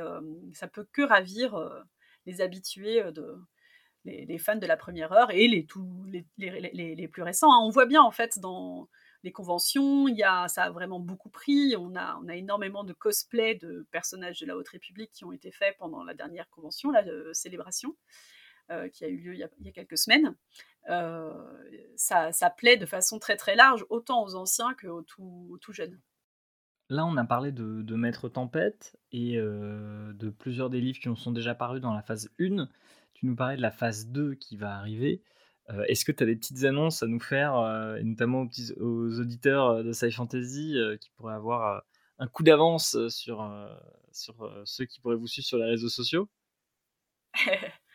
[0.52, 1.58] ça peut que ravir
[2.26, 3.38] les habitués de
[4.04, 5.66] les, fans de la première heure et les,
[6.38, 7.52] les, plus récents.
[7.52, 7.60] Hein.
[7.62, 8.88] On voit bien en fait dans
[9.22, 11.74] les conventions, y a, ça a vraiment beaucoup pris.
[11.76, 15.76] On a, énormément de cosplay de personnages de la Haute République qui ont été faits
[15.78, 17.96] pendant la dernière convention, la célébration,
[18.70, 20.34] euh, qui a eu lieu il y a, quelques semaines.
[20.88, 21.32] Euh,
[21.96, 26.00] ça, plaît de façon très très large, autant aux anciens qu'aux tout, tout jeunes.
[26.90, 31.30] Là, on a parlé de, Maître Tempête et euh, de plusieurs des livres qui sont
[31.30, 32.68] déjà parus dans la phase 1.
[33.14, 35.22] Tu nous parlais de la phase 2 qui va arriver.
[35.68, 38.48] Euh, est-ce que tu as des petites annonces à nous faire, euh, et notamment
[38.80, 41.84] aux, auditeurs de Sci Fantasy qui pourraient avoir
[42.18, 43.48] un coup d'avance sur,
[44.10, 46.28] sur ceux qui pourraient vous suivre sur les réseaux sociaux?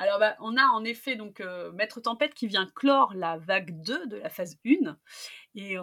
[0.00, 1.42] Alors, bah, on a en effet donc
[1.74, 4.96] Maître Tempête qui vient clore la vague 2 de la phase 1.
[5.54, 5.76] Et,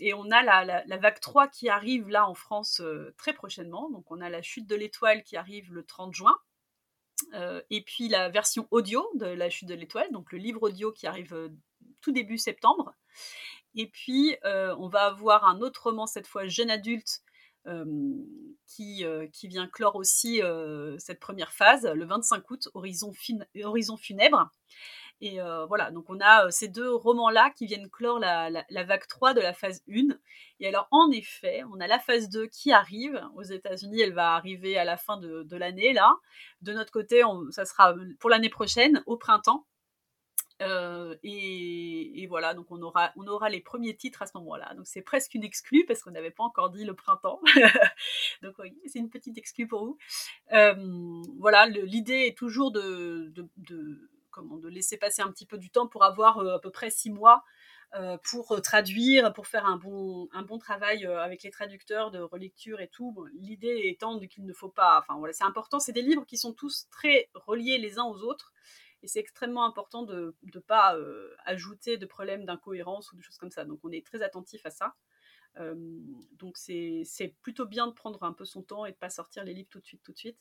[0.00, 2.82] et on a la, vague 3 qui arrive là en France
[3.16, 3.88] très prochainement.
[3.90, 6.36] Donc, on a la chute de l'étoile qui arrive le 30 juin.
[7.34, 10.92] Euh, et puis la version audio de La chute de l'étoile, donc le livre audio
[10.92, 11.48] qui arrive euh,
[12.00, 12.94] tout début septembre.
[13.74, 17.22] Et puis euh, on va avoir un autre roman, cette fois jeune adulte,
[18.66, 20.40] qui, qui, vient clore aussi
[20.98, 23.12] cette première phase, le 25 août, Horizon,
[23.62, 24.50] Horizon funèbre.
[25.20, 25.38] Et
[25.68, 29.54] voilà, donc on a ces deux romans-là qui viennent clore la, vague 3 de la
[29.54, 30.14] phase 1.
[30.60, 33.22] Et alors, en effet, on a la phase 2 qui arrive.
[33.34, 36.14] Aux États-Unis, elle va arriver à la fin de, l'année, là.
[36.60, 39.66] De notre côté, ça sera pour l'année prochaine, au printemps.
[40.62, 44.74] Euh, et, voilà, donc on aura, on aura les premiers titres à ce moment-là.
[44.74, 47.40] Donc c'est presque une exclue parce qu'on n'avait pas encore dit le printemps.
[48.42, 49.98] donc oui, c'est une petite exclue pour vous.
[51.38, 53.32] voilà, l'idée est toujours de,
[54.42, 57.10] de laisser passer un petit peu du temps pour avoir euh, à peu près six
[57.10, 57.44] mois
[57.94, 62.18] euh, pour euh, traduire, pour faire un bon, un bon travail avec les traducteurs de
[62.18, 63.26] relecture et tout.
[63.34, 65.78] L'idée étant qu'il ne faut pas, enfin voilà, c'est important.
[65.78, 68.52] C'est des livres qui sont tous très reliés les uns aux autres.
[69.06, 70.98] Et c'est extrêmement important de ne pas
[71.44, 73.64] ajouter de problèmes d'incohérence ou de choses comme ça.
[73.64, 74.96] Donc on est très attentif à ça.
[76.32, 79.54] donc c'est plutôt bien de prendre un peu son temps et de pas sortir les
[79.54, 80.38] livres tout de suite, tout de suite.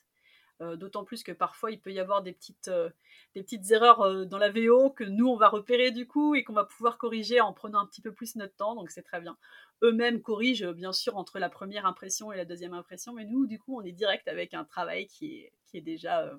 [0.61, 2.89] Euh, d'autant plus que parfois il peut y avoir des petites, euh,
[3.35, 6.45] des petites erreurs euh, dans la VO que nous on va repérer du coup et
[6.45, 9.19] qu'on va pouvoir corriger en prenant un petit peu plus notre temps, donc c'est très
[9.19, 9.37] bien.
[9.83, 13.59] Eux-mêmes corrigent bien sûr entre la première impression et la deuxième impression, mais nous du
[13.59, 16.31] coup on est direct avec un travail qui est, qui est déjà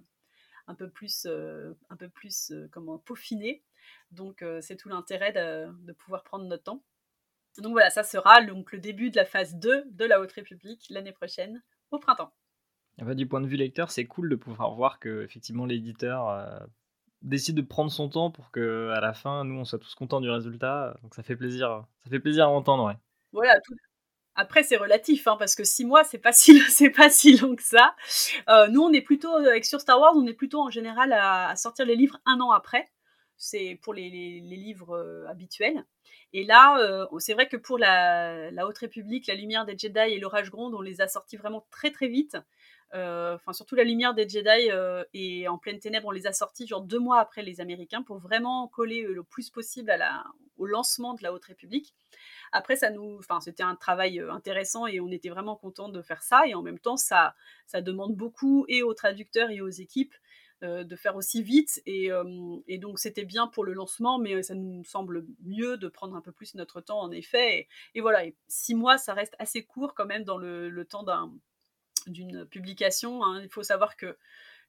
[0.66, 3.62] un peu plus, un peu plus comment, peaufiné.
[4.10, 6.82] Donc c'est tout l'intérêt de, de, pouvoir prendre notre temps.
[7.58, 10.86] Donc voilà, ça sera donc le début de la phase 2 de la Haute République
[10.90, 12.32] l'année prochaine, au printemps
[13.14, 16.58] du point de vue lecteur, c'est cool de pouvoir voir que effectivement l'éditeur euh,
[17.22, 20.20] décide de prendre son temps pour que à la fin, nous, on soit tous contents
[20.20, 20.96] du résultat.
[21.02, 22.94] Donc ça fait plaisir, ça fait plaisir à entendre.
[23.32, 23.58] Voilà.
[24.36, 26.60] Après, c'est relatif, hein, parce que six mois, c'est pas si,
[26.90, 27.94] pas si long que ça.
[28.48, 31.54] Euh, nous, on est plutôt avec sur Star Wars, on est plutôt en général à,
[31.56, 32.88] sortir les livres un an après.
[33.38, 35.84] C'est pour les, livres euh, habituels.
[36.32, 40.50] Et là, c'est vrai que pour la, Haute République, la Lumière des Jedi et l'Orage
[40.50, 42.36] Gronde, on les a sortis vraiment très très vite.
[42.94, 46.32] Euh, enfin surtout la lumière des Jedi euh, et en pleine ténèbres, on les a
[46.32, 49.92] sortis genre deux mois après les Américains pour vraiment coller euh, le plus possible
[50.56, 51.94] au lancement de la Haute République.
[52.52, 56.22] Après, ça nous, enfin, c'était un travail intéressant et on était vraiment content de faire
[56.22, 56.46] ça.
[56.46, 57.34] Et en même temps, ça,
[57.66, 60.14] ça demande beaucoup et aux traducteurs et aux équipes
[60.62, 61.82] de faire aussi vite.
[61.84, 62.10] Et,
[62.66, 66.22] et donc, c'était bien pour le lancement, mais ça nous semble mieux de prendre un
[66.22, 67.68] peu plus notre temps, en effet.
[67.94, 71.30] Et, voilà, six mois, ça reste assez court quand même dans le, le temps d'un
[72.06, 73.24] d'une publication.
[73.24, 73.42] Hein.
[73.42, 74.16] Il faut savoir que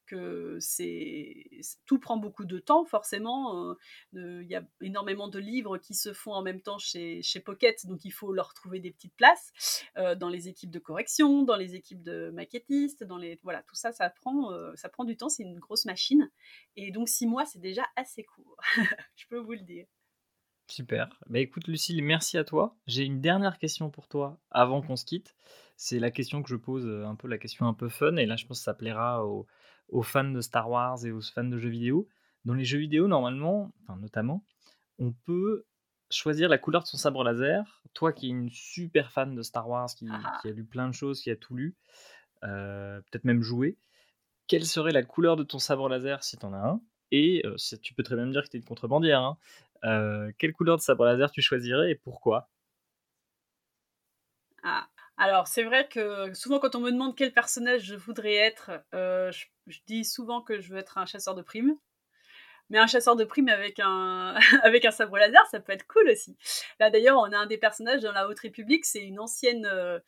[0.08, 1.46] que c'est
[1.86, 3.76] tout prend beaucoup de temps forcément.
[4.16, 7.40] Euh, il y a énormément de livres qui se font en même temps chez, chez
[7.40, 11.44] Pocket, donc il faut leur trouver des petites places euh, dans les équipes de correction,
[11.44, 15.04] dans les équipes de maquettistes, dans les voilà tout ça ça prend euh, ça prend
[15.04, 16.32] du temps, c'est une grosse machine
[16.76, 18.58] et donc six mois c'est déjà assez court,
[19.16, 19.86] je peux vous le dire.
[20.70, 21.08] Super.
[21.28, 22.76] Bah écoute Lucille, merci à toi.
[22.88, 25.34] J'ai une dernière question pour toi avant qu'on se quitte.
[25.78, 28.36] C'est la question que je pose, un peu la question un peu fun, et là
[28.36, 29.48] je pense que ça plaira aux,
[30.04, 32.08] fans de Star Wars et aux fans de jeux vidéo.
[32.46, 34.44] Dans les jeux vidéo, normalement, enfin notamment,
[35.00, 35.66] on peut
[36.10, 37.82] choisir la couleur de son sabre laser.
[37.94, 40.40] Toi qui es une super fan de Star Wars, qui, ah.
[40.44, 41.76] a lu plein de choses, qui a tout lu,
[42.42, 43.78] peut-être même joué,
[44.48, 46.82] quelle serait la couleur de ton sabre laser si tu en as un?
[47.12, 47.44] Et
[47.82, 49.22] tu peux très bien me dire que tu es une contrebandière.
[49.84, 50.32] Hein.
[50.38, 52.50] quelle couleur de sabre laser tu choisirais et pourquoi?
[55.18, 59.32] Alors, c'est vrai que souvent, quand on me demande quel personnage je voudrais être, euh,
[59.32, 61.78] je, dis souvent que je veux être un chasseur de primes.
[62.70, 66.10] Mais un chasseur de primes avec un, avec un sabre laser, ça peut être cool
[66.10, 66.38] aussi.
[66.80, 69.66] Là, d'ailleurs, on a un des personnages dans la Haute République, c'est une ancienne.
[69.66, 70.00] Euh,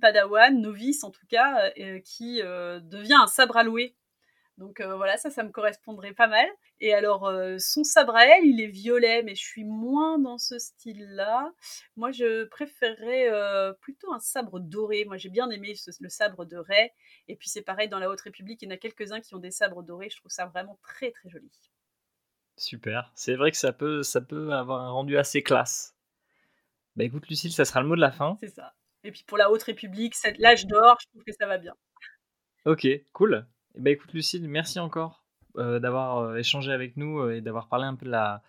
[0.00, 1.70] padawan, novice en tout cas,
[2.04, 3.94] qui devient un sabre à louer
[4.58, 6.48] donc euh, voilà, ça, ça me correspondrait pas mal.
[6.80, 10.36] Et alors, euh, son sabre à elle, il est violet, mais je suis moins dans
[10.36, 11.52] ce style-là.
[11.96, 15.06] Moi, je préférerais euh, plutôt un sabre doré.
[15.06, 16.90] Moi, j'ai bien aimé le sabre de Ray.
[17.28, 19.38] Et puis, c'est pareil, dans la Haute République, il y en a quelques-uns qui ont
[19.38, 20.10] des sabres dorés.
[20.10, 21.50] Je trouve ça vraiment très, très joli.
[22.58, 23.10] Super.
[23.14, 25.94] C'est vrai que ça peut, ça peut avoir un rendu assez classe.
[26.94, 28.36] Bah écoute, Lucille, ça sera le mot de la fin.
[28.40, 28.74] C'est ça.
[29.02, 31.74] Et puis, pour la Haute République, l'âge d'or, je trouve que ça va bien.
[32.64, 33.46] Ok, cool.
[33.76, 35.25] Bah écoute Lucille, merci encore
[35.56, 38.42] d'avoir euh, échangé avec nous euh, et d'avoir parlé un peu de la,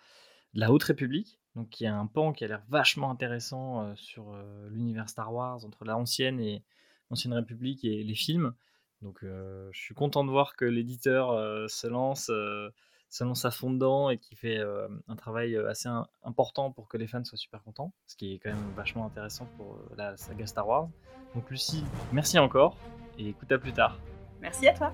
[0.68, 4.34] Haute République, donc qui est un pan qui a l'air vachement intéressant sur
[4.70, 6.64] l'univers Star Wars entre la ancienne et
[7.10, 8.54] l'ancienne République et les films.
[9.02, 11.30] Donc je suis content de voir que l'éditeur
[11.70, 14.58] se lance, se lance à fond dedans et qui fait
[15.06, 15.88] un travail assez
[16.24, 19.46] important pour que les fans soient super contents, ce qui est quand même vachement intéressant
[19.56, 20.88] pour la saga Star Wars.
[21.36, 22.76] Donc Lucie, merci encore
[23.16, 23.96] et écoute à plus tard.
[24.40, 24.92] Merci à toi.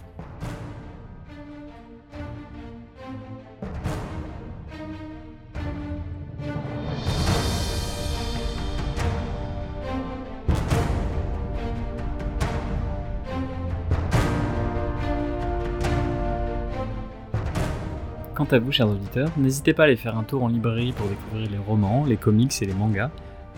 [18.45, 21.07] Quant à vous, chers auditeurs, n'hésitez pas à aller faire un tour en librairie pour
[21.07, 23.11] découvrir les romans, les comics et les mangas,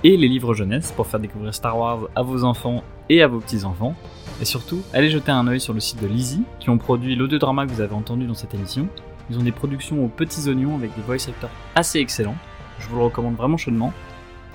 [0.05, 3.41] et les livres jeunesse pour faire découvrir Star Wars à vos enfants et à vos
[3.41, 3.97] petits-enfants.
[4.41, 7.67] Et surtout, allez jeter un oeil sur le site de Lizzie, qui ont produit l'audiodrama
[7.67, 8.87] que vous avez entendu dans cette émission.
[9.29, 12.37] Ils ont des productions aux petits oignons avec des voice actors assez excellents.
[12.79, 13.93] Je vous le recommande vraiment chaudement.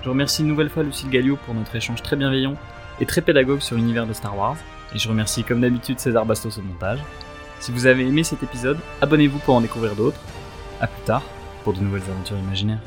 [0.01, 2.55] Je remercie une nouvelle fois Lucille Gallio pour notre échange très bienveillant
[3.01, 4.55] et très pédagogue sur l'univers de Star Wars.
[4.95, 6.99] Et je remercie comme d'habitude César Bastos au montage.
[7.61, 10.19] Si vous avez aimé cet épisode, abonnez-vous pour en découvrir d'autres.
[10.79, 11.21] A plus tard
[11.63, 12.79] pour de nouvelles aventures imaginaires.